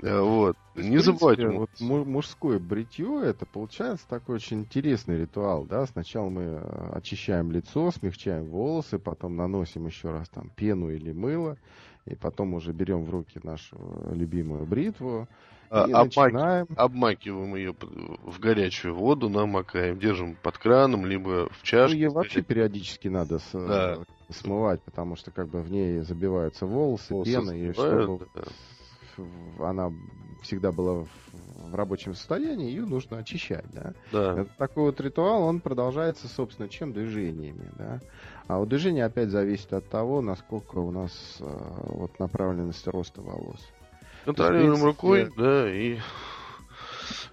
[0.01, 0.55] Э, Вот.
[0.75, 1.47] Не забывайте.
[1.49, 5.85] Вот му- мужское бритье это получается такой очень интересный ритуал, да.
[5.87, 11.57] Сначала мы э, очищаем лицо, смягчаем волосы, потом наносим еще раз там пену или мыло,
[12.05, 15.27] и потом уже берем в руки нашу э, любимую бритву
[15.69, 16.67] А, и обмаки- начинаем.
[16.77, 17.75] Обмакиваем ее
[18.23, 21.97] в горячую воду, намокаем, держим под краном, либо в Ну, чашке.
[21.99, 23.99] ее вообще периодически надо с, Да.
[24.29, 28.27] смывать, потому что как бы в ней забиваются волосы, Волосы пена, и чтобы в-
[29.59, 29.91] она
[30.41, 31.07] всегда была в,
[31.73, 33.93] рабочем состоянии, ее нужно очищать, да.
[34.11, 34.41] Да.
[34.41, 37.99] Это такой вот ритуал, он продолжается, собственно, чем движениями, да.
[38.47, 41.45] А вот движение опять зависит от того, насколько у нас э,
[41.83, 43.59] вот направленность роста волос.
[44.25, 45.99] Контролируем рукой, да, и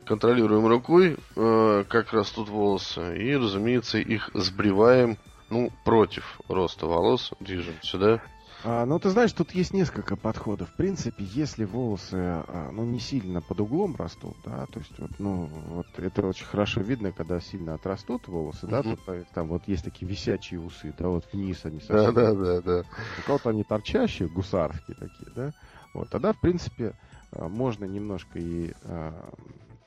[0.05, 5.17] контролируем рукой, э, как растут волосы, и, разумеется, их сбриваем,
[5.51, 8.23] ну, против роста волос, движемся, да.
[8.69, 10.71] А, ну, ты знаешь, тут есть несколько подходов.
[10.71, 15.13] В принципе, если волосы, а, ну, не сильно под углом растут, да, то есть, вот,
[15.21, 18.99] ну, вот это очень хорошо видно, когда сильно отрастут волосы, да, тут,
[19.33, 22.13] там вот есть такие висячие усы, да, вот вниз они Да, совсем.
[22.13, 22.85] да, да, да.
[23.17, 25.55] У кого-то они торчащие, гусарские такие, да.
[25.93, 26.97] Вот, тогда, в принципе,
[27.31, 28.75] а, можно немножко и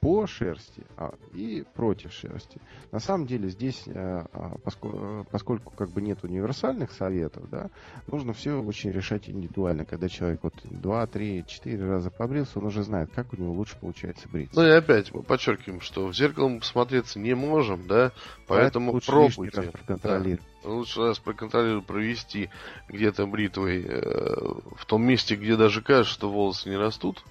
[0.02, 2.62] по шерсти, а, и против шерсти.
[2.92, 7.70] На самом деле здесь, а, а, поско- поскольку как бы нет универсальных советов, да,
[8.08, 9.86] нужно все очень решать индивидуально.
[9.86, 13.78] Когда человек вот два, три, четыре раза побрился, он уже знает, как у него лучше
[13.78, 14.56] получается бриться.
[14.60, 18.12] Ну и опять мы подчеркиваем, что в зеркало мы посмотреться не можем, да,
[18.48, 19.62] поэтому лучше лишний пробуйте.
[19.62, 20.42] раз проконтролировать.
[20.64, 20.70] Да.
[20.70, 22.50] Лучше раз проконтролировать, провести
[22.90, 24.36] где-то бритвой э,
[24.76, 27.24] в том месте, где даже кажется, что волосы не растут.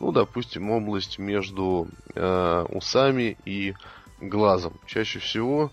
[0.00, 3.74] Ну, допустим, область между э, усами и
[4.20, 4.74] глазом.
[4.86, 5.70] Чаще всего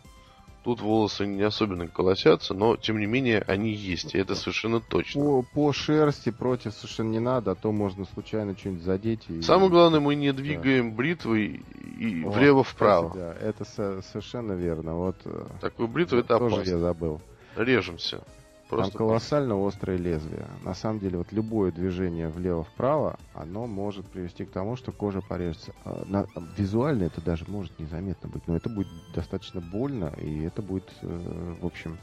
[0.64, 5.22] тут волосы не особенно колосятся, но тем не менее они есть, и это совершенно точно.
[5.22, 9.30] По, по шерсти против совершенно не надо, а то можно случайно что-нибудь задеть.
[9.30, 9.44] И...
[9.44, 11.64] Самое главное, мы не двигаем бритвой
[12.00, 13.12] и Вот, влево-вправо.
[13.14, 14.96] Да, это со- совершенно верно.
[14.96, 16.72] Вот э, Такой бритвой это тоже опасно.
[16.72, 17.22] я забыл.
[17.56, 18.24] Режемся.
[18.70, 20.48] Просто Там колоссально острое лезвие.
[20.64, 25.74] На самом деле, вот любое движение влево-вправо, оно может привести к тому, что кожа порежется.
[25.84, 26.26] А, на-
[26.58, 31.56] визуально это даже может незаметно быть, но это будет достаточно больно, и это будет, э,
[31.62, 32.00] в общем,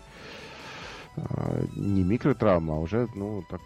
[1.16, 3.60] э, не микротравма, а уже, ну, так,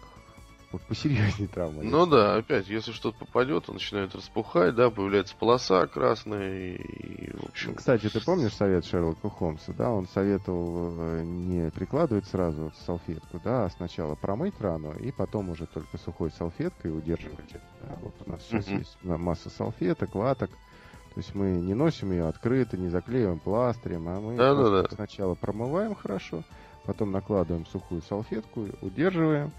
[0.79, 1.83] по- посерьезнее травма.
[1.83, 7.45] Ну да, опять, если что-то попадет, он начинает распухать, да, появляется полоса красная, и, в
[7.49, 7.75] общем...
[7.75, 9.91] Кстати, ты помнишь совет Шерлока Холмса, да?
[9.91, 15.49] Он советовал э, не прикладывать сразу вот салфетку, да, а сначала промыть рану и потом
[15.49, 17.61] уже только сухой салфеткой удерживать это.
[17.81, 17.97] да.
[18.01, 20.49] Вот у нас сейчас есть ма- масса салфеток, ваток.
[20.49, 24.79] То есть мы не носим ее открыто, не заклеиваем пластырем, а мы Да-да-да.
[24.81, 26.43] просто сначала промываем хорошо,
[26.85, 29.51] потом накладываем сухую салфетку, удерживаем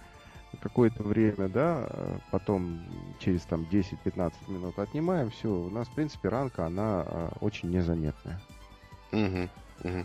[0.60, 2.80] какое-то время, да, э, потом
[3.18, 8.40] через там 10-15 минут отнимаем, все, у нас, в принципе, ранка, она э, очень незаметная.
[9.12, 9.50] Мгм.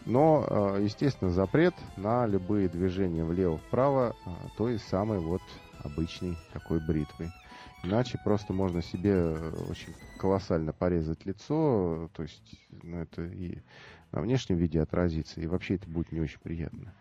[0.06, 4.16] Но, э, естественно, запрет на любые движения влево-вправо
[4.56, 5.42] той самой вот
[5.84, 7.32] обычной такой бритвой.
[7.84, 9.36] Иначе просто можно себе
[9.70, 13.58] очень колоссально порезать лицо, то есть ну, это и
[14.12, 16.94] на внешнем виде отразится, и вообще это будет не очень приятно.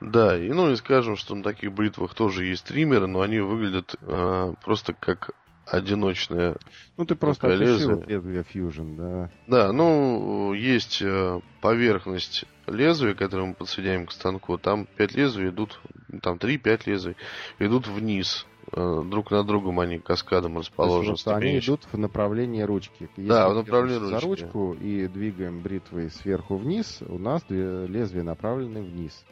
[0.00, 3.96] Да, и ну и скажем, что на таких бритвах тоже есть триммеры, но они выглядят
[4.00, 5.30] э, просто как
[5.70, 6.56] одиночные.
[6.96, 8.04] Ну, ты просто лезвие.
[8.06, 9.30] лезвие Fusion, да.
[9.46, 14.58] Да, ну, есть э, поверхность лезвия, которое мы подсоединяем к станку.
[14.58, 15.80] Там 5 лезвий идут,
[16.22, 17.16] там 3-5 лезвий
[17.58, 18.46] идут вниз.
[18.72, 21.16] Э, друг над другом они каскадом То есть расположены.
[21.24, 23.08] вот они идут в направлении ручки.
[23.16, 24.14] Если Да, в направлении ручки.
[24.14, 29.24] За ручку и двигаем бритвой сверху вниз, у нас лезвия направлены вниз.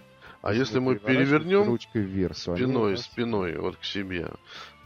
[0.46, 4.30] А если мы перевернем ручкой вверх, спиной, спиной вот к себе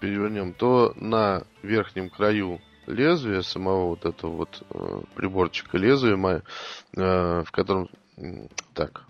[0.01, 6.43] перевернем, то на верхнем краю лезвия самого вот этого вот э, приборчика лезвия,
[6.97, 7.91] э, в котором
[8.73, 9.05] так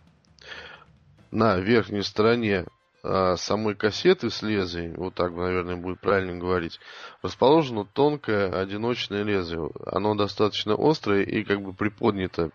[1.31, 2.67] на верхней стороне
[3.05, 6.81] э, самой кассеты с лезвием, вот так, наверное, будет правильно говорить,
[7.23, 9.71] расположено тонкое одиночное лезвие.
[9.87, 12.51] Оно достаточно острое и как бы приподнято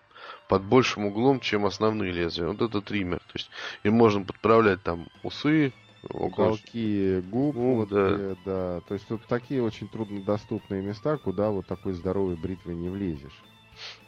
[0.47, 2.47] под большим углом, чем основные лезвия.
[2.47, 3.19] Вот это триммер.
[3.19, 3.49] То есть
[3.83, 5.73] им можно подправлять там усы,
[6.09, 8.35] уголки губ, Ну, вот, да.
[8.45, 8.81] да.
[8.87, 13.43] То есть тут такие очень труднодоступные места, куда вот такой здоровой бритвой не влезешь.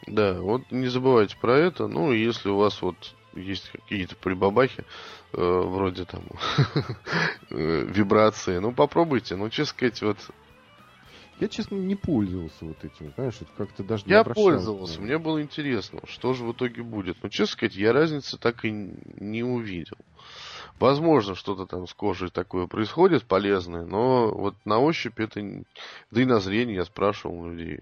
[0.06, 1.88] Да, вот не забывайте про это.
[1.88, 4.84] Ну, если у вас вот есть какие-то прибабахи,
[5.34, 6.24] э, вроде там
[7.50, 9.36] э, вибрации, ну попробуйте.
[9.36, 10.18] Ну, честно сказать, вот
[11.40, 15.42] Я, честно, не пользовался вот этим, знаешь, это как-то даже не я пользовался, мне было
[15.42, 17.22] интересно, что же в итоге будет.
[17.22, 19.98] Но, честно сказать, я разницы так и не увидел.
[20.80, 25.64] Возможно, что-то там с кожей такое происходит полезное, но вот на ощупь это...
[26.12, 27.80] Да и на зрение я спрашивал людей.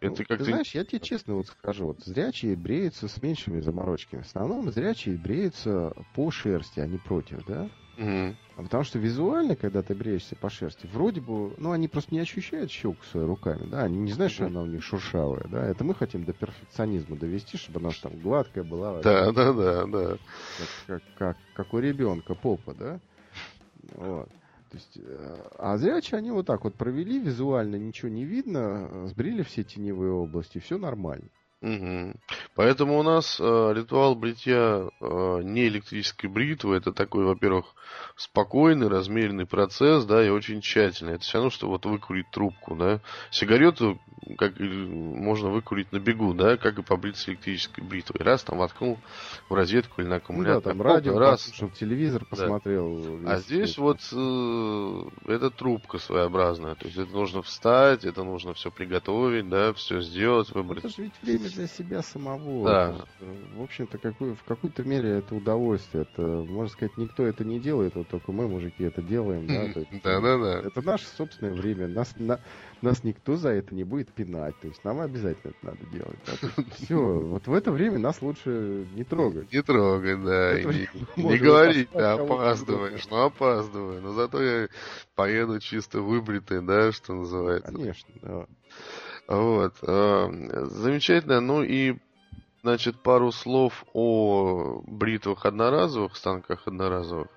[0.00, 4.22] Ну, Это ты знаешь, я тебе честно вот скажу, вот зрячие бреются с меньшими заморочками.
[4.22, 7.68] В основном зрячие бреются по шерсти, а не против, да?
[8.56, 12.20] А потому что визуально, когда ты бреешься по шерсти, вроде бы, ну, они просто не
[12.20, 15.84] ощущают щелку своими руками, да, они не знают, что она у них шуршавая, да, это
[15.84, 20.18] мы хотим до перфекционизма довести, чтобы она там гладкая была, Да, да, да, да.
[20.58, 23.00] как, как, как, как у ребенка попа, да,
[23.94, 24.28] вот.
[24.70, 29.42] То есть, э, а зрячие они вот так вот провели, визуально ничего не видно, сбрили
[29.42, 31.28] все теневые области, все нормально.
[31.60, 32.14] Мгм.
[32.54, 36.76] Поэтому у нас э, ритуал бритья э, не электрической бритвы.
[36.76, 37.66] Это такой, во-первых,
[38.16, 41.14] спокойный, размеренный процесс, да, и очень тщательный.
[41.14, 43.00] Это все равно, что вот выкурить трубку, да.
[43.30, 43.98] Сигарету
[44.38, 48.22] как и можно выкурить на бегу, да, как и побриться электрической бритвой.
[48.24, 48.98] Раз там воткнул
[49.48, 50.62] в розетку или на Ну да, аккумулятор.
[50.62, 51.42] там радио, раз.
[51.42, 53.18] послушал, телевизор посмотрел.
[53.26, 56.74] А весь здесь этот- вот э, это трубка своеобразная.
[56.74, 60.84] То есть это нужно встать, это нужно все приготовить, да, все сделать, выбрать.
[60.84, 62.64] Это же ведь время для себя самого.
[62.68, 63.06] Да.
[63.20, 66.02] Э, В общем-то, какой, в какой-то мере это удовольствие.
[66.10, 69.46] Это, можно сказать, никто это не делает, вот только мы, мужики, это делаем.
[69.46, 70.60] Да, То есть, Да-да-да.
[70.66, 71.88] Это наше собственное время.
[71.88, 72.40] Нас, на-
[72.82, 74.58] нас никто за это не будет пинать.
[74.60, 76.18] То есть нам обязательно это надо делать.
[76.74, 76.96] все.
[76.96, 79.52] Вот в это время нас лучше не трогать.
[79.52, 80.58] Не трогай, да.
[80.58, 83.06] И не, не говорить, да, опаздываешь.
[83.10, 84.00] Ну, опаздываю.
[84.02, 84.68] Но зато я
[85.14, 87.72] поеду чисто выбритый, да, что называется.
[87.72, 88.14] Конечно.
[88.22, 88.46] да.
[89.30, 89.76] Вот.
[89.82, 91.40] э, Замечательно.
[91.40, 91.96] Ну и,
[92.62, 97.28] значит, пару слов о бритвах одноразовых, станках одноразовых.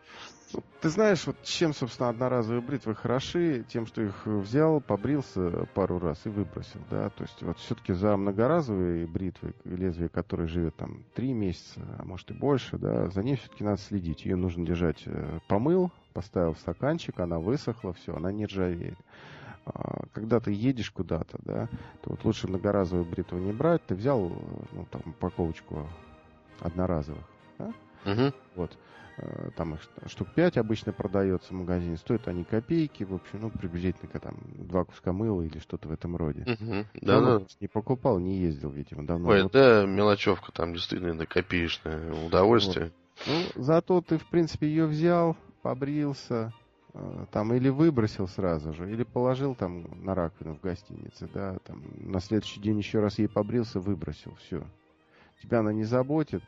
[0.82, 6.24] Ты знаешь, вот чем, собственно, одноразовые бритвы хороши, тем, что их взял, побрился пару раз
[6.26, 11.34] и выбросил, да, то есть вот все-таки за многоразовые бритвы, лезвие которое живет там три
[11.34, 15.40] месяца, а может и больше, да, за ней все-таки надо следить, ее нужно держать, э,
[15.48, 18.98] помыл, поставил в стаканчик, она высохла, все, она не ржавеет.
[19.66, 21.68] А, Когда ты едешь куда-то, да,
[22.02, 24.20] то вот лучше многоразовую бритву не брать, ты взял,
[24.72, 25.88] ну, там, упаковочку
[26.60, 27.24] одноразовых,
[28.06, 28.34] Мгм.
[28.56, 28.78] вот.
[29.18, 31.96] Э, Там их штук 5 обычно продается в магазине.
[31.98, 33.04] Стоят они копейки.
[33.04, 36.46] В общем, ну, приблизительно там два куска мыла или что-то в этом роде.
[36.60, 36.86] Мгм.
[37.02, 37.46] Да, Да, да.
[37.62, 39.30] Не покупал, не ездил, видимо, давно.
[39.30, 42.92] Ой, Вот, да, мелочевка там действительно копеечное удовольствие.
[43.28, 46.52] ну, зато ты, в принципе, ее взял, побрился,
[47.32, 52.20] там или выбросил сразу же, или положил там на раковину в гостинице, да, там на
[52.20, 54.64] следующий день еще раз ей побрился, выбросил, все.
[55.42, 56.44] Тебя она не заботит,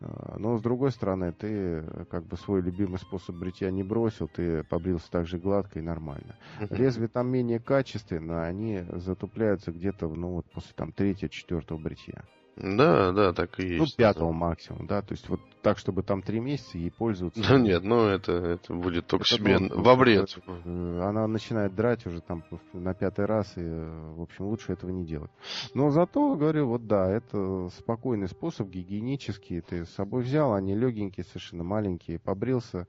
[0.00, 4.28] э, но с другой стороны, ты э, как бы свой любимый способ бритья не бросил,
[4.28, 6.36] ты побрился так же гладко и нормально.
[6.68, 12.22] Лезвия там менее качественные, они затупляются где-то, ну вот после там третьего, четвертого бритья.
[12.62, 13.96] Да, да, так и Ну, есть.
[13.96, 17.42] пятого максимум, да, то есть вот так, чтобы там три месяца ей пользоваться.
[17.42, 19.82] Да нет, ну это, это будет только Это себе нонсенс.
[19.84, 20.38] во вред.
[20.46, 24.90] Э, Она начинает драть уже там на пятый раз, и, э, в общем, лучше этого
[24.90, 25.30] не делать.
[25.74, 29.60] Но зато, говорю, вот да, это спокойный способ, гигиенический.
[29.62, 32.86] Ты с собой взял, они легенькие, совершенно маленькие, побрился,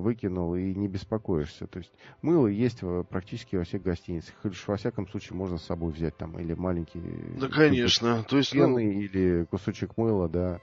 [0.00, 1.66] выкинул и не беспокоишься.
[1.66, 1.92] То есть
[2.22, 4.34] мыло есть практически во всех гостиницах.
[4.44, 8.24] Или во всяком случае можно с собой взять там или маленький Да, кубик конечно.
[8.24, 10.60] То есть, ну, пены или кусочек мыла, да.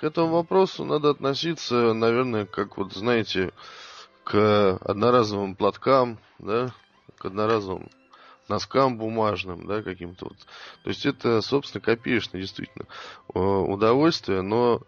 [0.00, 3.52] к этому вопросу надо относиться, наверное, как вот, знаете,
[4.24, 6.72] к одноразовым платкам, да,
[7.16, 7.88] к одноразовым
[8.48, 10.38] носкам бумажным, да, каким-то вот.
[10.82, 12.86] То есть это, собственно, копеечное действительно
[13.34, 14.82] э, удовольствие, но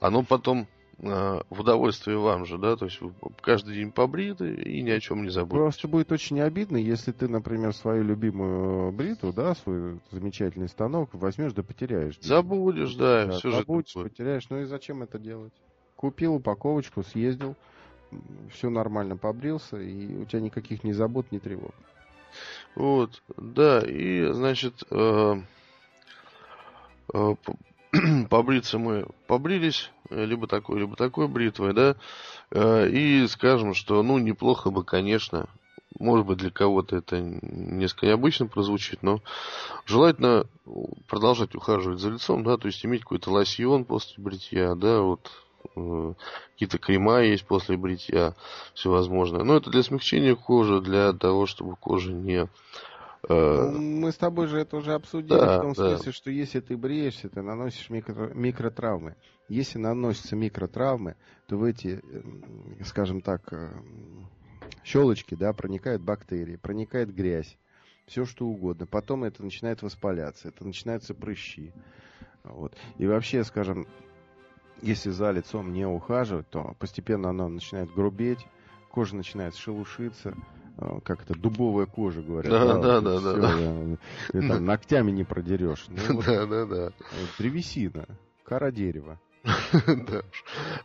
[0.00, 4.80] оно потом э, в удовольствие вам же, да, то есть вы каждый день побриты и
[4.80, 5.62] ни о чем не забудете.
[5.62, 11.52] Просто будет очень обидно, если ты, например, свою любимую бритву, да, свой замечательный станок возьмешь
[11.52, 12.18] да потеряешь.
[12.20, 14.08] Забудешь, да, Да, все же забудешь, такое.
[14.08, 14.48] потеряешь.
[14.48, 15.52] Ну и зачем это делать?
[15.96, 17.56] Купил упаковочку, съездил,
[18.52, 21.74] все нормально побрился, и у тебя никаких ни забот, ни тревог.
[22.74, 25.34] Вот, да, и, значит, э,
[27.14, 27.34] э,
[28.30, 31.96] побриться мы побрились, э, либо такой, либо такой бритвой, да,
[32.50, 35.48] э, и скажем, что, ну, неплохо бы, конечно,
[35.98, 39.20] может быть, для кого-то это несколько необычно прозвучит, но
[39.86, 40.46] желательно
[41.08, 45.30] продолжать ухаживать за лицом, да, то есть иметь какой-то лосьон после бритья, да, вот,
[45.76, 46.14] э,
[46.52, 48.34] какие-то крема есть после бритья,
[48.74, 49.44] всевозможное.
[49.44, 52.48] Но это для смягчения кожи, для того, чтобы кожа не...
[53.28, 55.88] э, Ну, Мы с тобой же это уже обсудили, да, в том да.
[55.88, 59.16] смысле, что если ты бреешься, ты наносишь микро- микротравмы.
[59.48, 61.16] Если наносятся микротравмы,
[61.46, 62.02] то в эти,
[62.84, 64.28] скажем так, эм,
[64.84, 67.56] щелочки, да, проникают бактерии, проникает грязь,
[68.06, 68.86] все что угодно.
[68.86, 71.72] Потом это начинает воспаляться, это начинаются прыщи.
[72.44, 72.76] Вот.
[72.98, 73.86] И вообще, скажем,
[74.82, 78.46] если за лицом не ухаживать, то постепенно оно начинает грубеть,
[78.90, 80.55] кожа начинает шелушиться, э,
[81.04, 82.52] как это, дубовая кожа, говорят.
[82.52, 83.96] Да, вот, да, и да, всё, да, э,
[84.32, 85.86] Ты там ногтями не продерешь.
[85.88, 86.86] Ну, вот, Да, да, да.
[86.88, 86.90] э,
[87.38, 88.04] древесина,
[88.44, 89.18] кора дерева.
[89.86, 90.22] Да.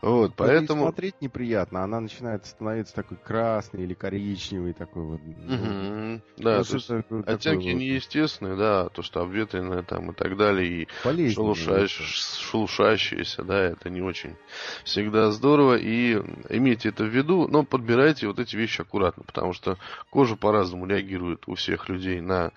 [0.02, 0.84] Вот, поэтому...
[0.84, 5.22] Смотреть неприятно, она начинает становиться такой красный или коричневый такой вот.
[5.26, 10.88] Ну, да, оттенки неестественные, да, то, что обветренное там и так далее, и
[11.30, 14.36] шелушающиеся, да, это не очень
[14.84, 16.14] всегда здорово, и
[16.50, 19.78] имейте это в виду, но подбирайте вот эти вещи аккуратно, потому что
[20.10, 22.52] кожа по-разному реагирует у всех людей на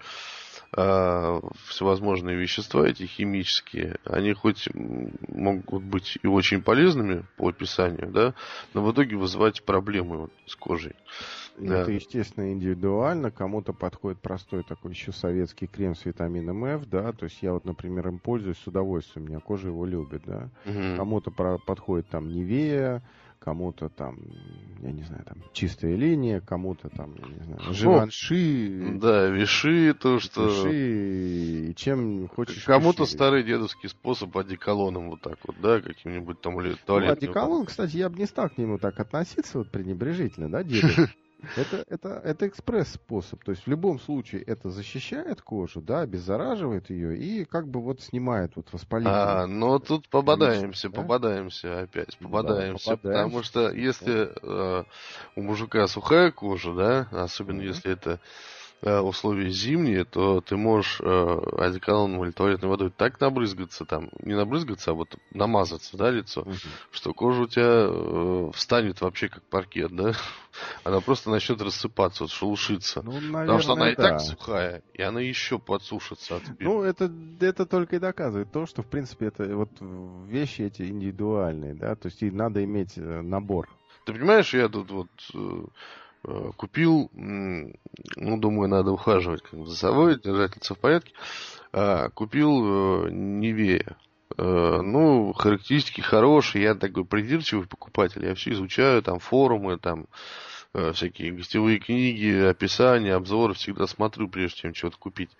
[0.76, 8.34] а, всевозможные вещества, эти химические, они хоть могут быть и очень полезными по описанию, да,
[8.72, 10.94] но в итоге вызывать проблемы вот с кожей.
[11.56, 13.30] Это, естественно, индивидуально.
[13.30, 17.64] Кому-то подходит простой такой еще советский крем с витамином F, да, то есть я вот,
[17.64, 20.50] например, им пользуюсь с удовольствием, у меня кожа его любит, да.
[20.66, 20.96] Угу.
[20.96, 23.02] Кому-то подходит там Невея,
[23.44, 24.18] кому-то там,
[24.80, 28.98] я не знаю, там чистая линия, кому-то там, я не знаю, живанши.
[29.00, 30.46] Да, виши, то, что...
[30.46, 32.64] Виши, и чем хочешь.
[32.64, 37.18] Кому-то старый дедовский способ одеколоном вот так вот, да, каким-нибудь там или туалетным.
[37.20, 40.88] Ну, одеколон, кстати, я бы не стал к нему так относиться вот пренебрежительно, да, деду.
[41.56, 43.42] Это, это, это экспресс-способ.
[43.44, 48.00] То есть в любом случае это защищает кожу, да, обеззараживает ее и как бы вот
[48.00, 49.12] снимает вот воспаление.
[49.14, 51.00] А, но тут попадаемся, да?
[51.00, 54.84] попадаемся опять, попадаемся, да, потому что если э,
[55.36, 57.66] у мужика сухая кожа, да, особенно mm-hmm.
[57.66, 58.20] если это
[58.82, 64.90] условия зимние, то ты можешь э, одеколоном или туалетной водой так набрызгаться, там, не набрызгаться,
[64.90, 66.52] а вот намазаться, да, лицо, угу.
[66.90, 70.12] что кожа у тебя э, встанет вообще как паркет, да?
[70.84, 73.02] Она просто начнет рассыпаться, вот, шелушиться.
[73.02, 73.90] Ну, наверное, Потому что она да.
[73.90, 76.36] и так сухая, и она еще подсушится.
[76.36, 77.10] От ну, это,
[77.40, 82.06] это только и доказывает то, что, в принципе, это вот вещи эти индивидуальные, да, то
[82.06, 83.68] есть и надо иметь э, набор.
[84.04, 85.64] Ты понимаешь, я тут вот э, Э,
[86.56, 91.12] купил, ну, думаю, надо ухаживать как бы за собой, держать лицо в порядке.
[91.72, 93.96] А, купил э, Невея.
[94.38, 100.06] Э, ну, характеристики хорошие, я такой придирчивый покупатель, я все изучаю, там форумы, там
[100.92, 105.30] всякие гостевые книги, описания, обзоры всегда смотрю, прежде чем что-то купить.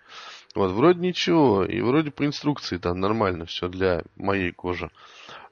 [0.55, 4.89] Вот, вроде ничего, и вроде по инструкции там нормально все для моей кожи.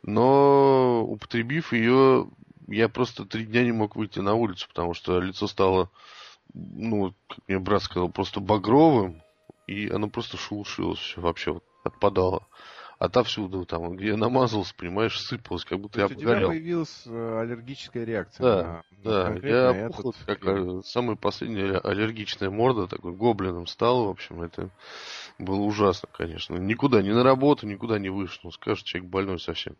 [0.01, 2.29] Но употребив ее,
[2.67, 5.89] я просто три дня не мог выйти на улицу, потому что лицо стало,
[6.53, 9.21] ну, как мне брат сказал, просто багровым,
[9.67, 12.47] и оно просто шелушилось все вообще вот отпадало.
[12.99, 16.31] Отовсюду там, где я намазался, понимаешь, сыпалось, как будто То я обгорел.
[16.31, 18.43] У тебя появилась э, аллергическая реакция.
[18.43, 20.79] Да, на, да, на я опухол, как крем.
[20.79, 24.69] Э, самая последняя аллергичная морда, такой гоблином стал, в общем, это
[25.37, 26.55] было ужасно, конечно.
[26.55, 29.75] Никуда, ни на работу, никуда не вышел, ну, скажешь, человек больной совсем.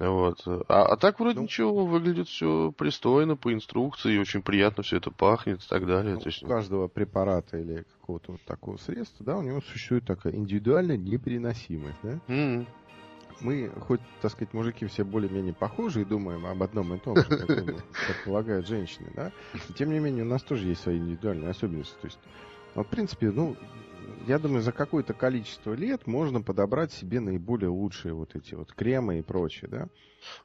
[0.00, 0.42] Вот.
[0.46, 5.10] А, а так вроде ну, ничего, выглядит все пристойно, по инструкции, очень приятно все это
[5.12, 6.14] пахнет и так далее.
[6.14, 6.42] Ну, То есть...
[6.42, 11.98] У каждого препарата или какого-то вот такого средства, да, у него существует такая индивидуальная непереносимость,
[12.02, 12.18] да?
[12.26, 12.66] Mm-hmm.
[13.40, 17.24] Мы, хоть, так сказать, мужики все более-менее похожи и думаем об одном и том же,
[17.24, 19.32] как предполагают женщины, да?
[19.76, 21.94] Тем не менее, у нас тоже есть свои индивидуальные особенности.
[22.00, 22.18] То есть,
[22.74, 23.56] вот, в принципе, ну,
[24.26, 29.18] я думаю, за какое-то количество лет можно подобрать себе наиболее лучшие вот эти вот кремы
[29.18, 29.88] и прочее, да?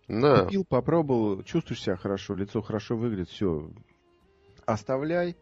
[0.07, 0.43] Да.
[0.43, 3.71] Купил, попробовал, чувствуешь себя хорошо, лицо хорошо выглядит, все,
[4.65, 5.35] оставляй.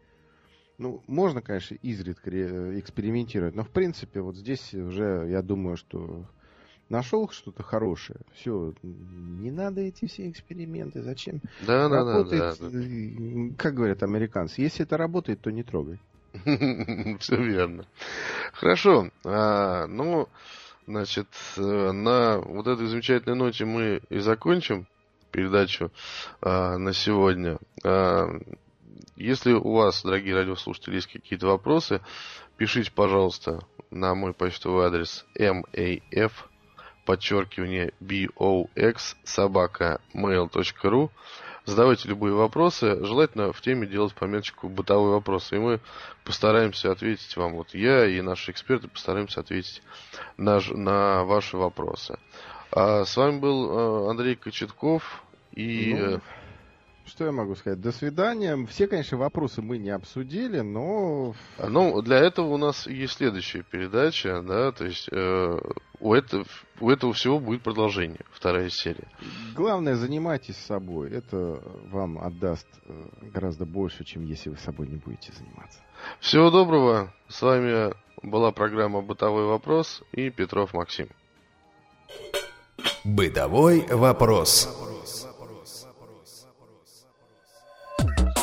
[0.78, 2.30] Ну, можно, конечно, изредка
[2.78, 6.24] экспериментировать, но в принципе вот здесь уже, я думаю, что
[6.88, 11.40] нашел что-то хорошее, все, не надо эти все эксперименты, зачем?
[11.66, 12.54] Да, да, да, да.
[13.58, 15.98] Как говорят американцы, если это работает, то не трогай.
[17.20, 17.86] Все верно.
[18.52, 19.10] Хорошо.
[19.24, 20.28] А, ну,
[20.86, 24.86] значит, э, на вот этой замечательной ноте мы и закончим
[25.30, 25.90] передачу
[26.40, 27.58] а, на сегодня.
[27.84, 28.28] А,
[29.16, 32.00] если у вас, дорогие радиослушатели, есть какие-то вопросы,
[32.56, 33.60] пишите, пожалуйста,
[33.90, 36.32] на мой почтовый адрес maf
[37.04, 41.10] подчеркивание box собака mail.ru
[41.68, 43.04] Задавайте любые вопросы.
[43.04, 45.52] Желательно в теме делать пометочку бытовой вопрос.
[45.52, 45.80] И мы
[46.24, 47.56] постараемся ответить вам.
[47.56, 49.82] Вот я и наши эксперты постараемся ответить
[50.38, 52.18] на, на ваши вопросы.
[52.72, 55.94] А с вами был э, Андрей Кочетков и...
[55.94, 56.20] Ну,
[57.04, 57.82] что я могу сказать?
[57.82, 58.56] До свидания.
[58.70, 61.34] Все, конечно, вопросы мы не обсудили, но...
[61.58, 65.58] Ну, для этого у нас есть следующая передача, да, то есть э,
[66.00, 66.44] у, этого,
[66.80, 69.08] у этого всего будет продолжение, вторая серия.
[69.54, 71.10] Главное, занимайтесь собой.
[71.10, 75.80] Это вам отдаст э, гораздо больше, чем если вы собой не будете заниматься.
[76.20, 77.12] Всего доброго.
[77.28, 77.92] С вами
[78.22, 81.08] была программа «Бытовой вопрос» и Петров Максим.
[83.04, 84.68] Бытовой вопрос.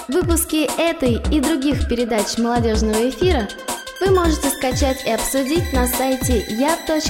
[0.07, 3.47] Выпуски этой и других передач молодежного эфира
[4.05, 7.05] вы можете скачать и обсудить на сайте я.ксрк.ру.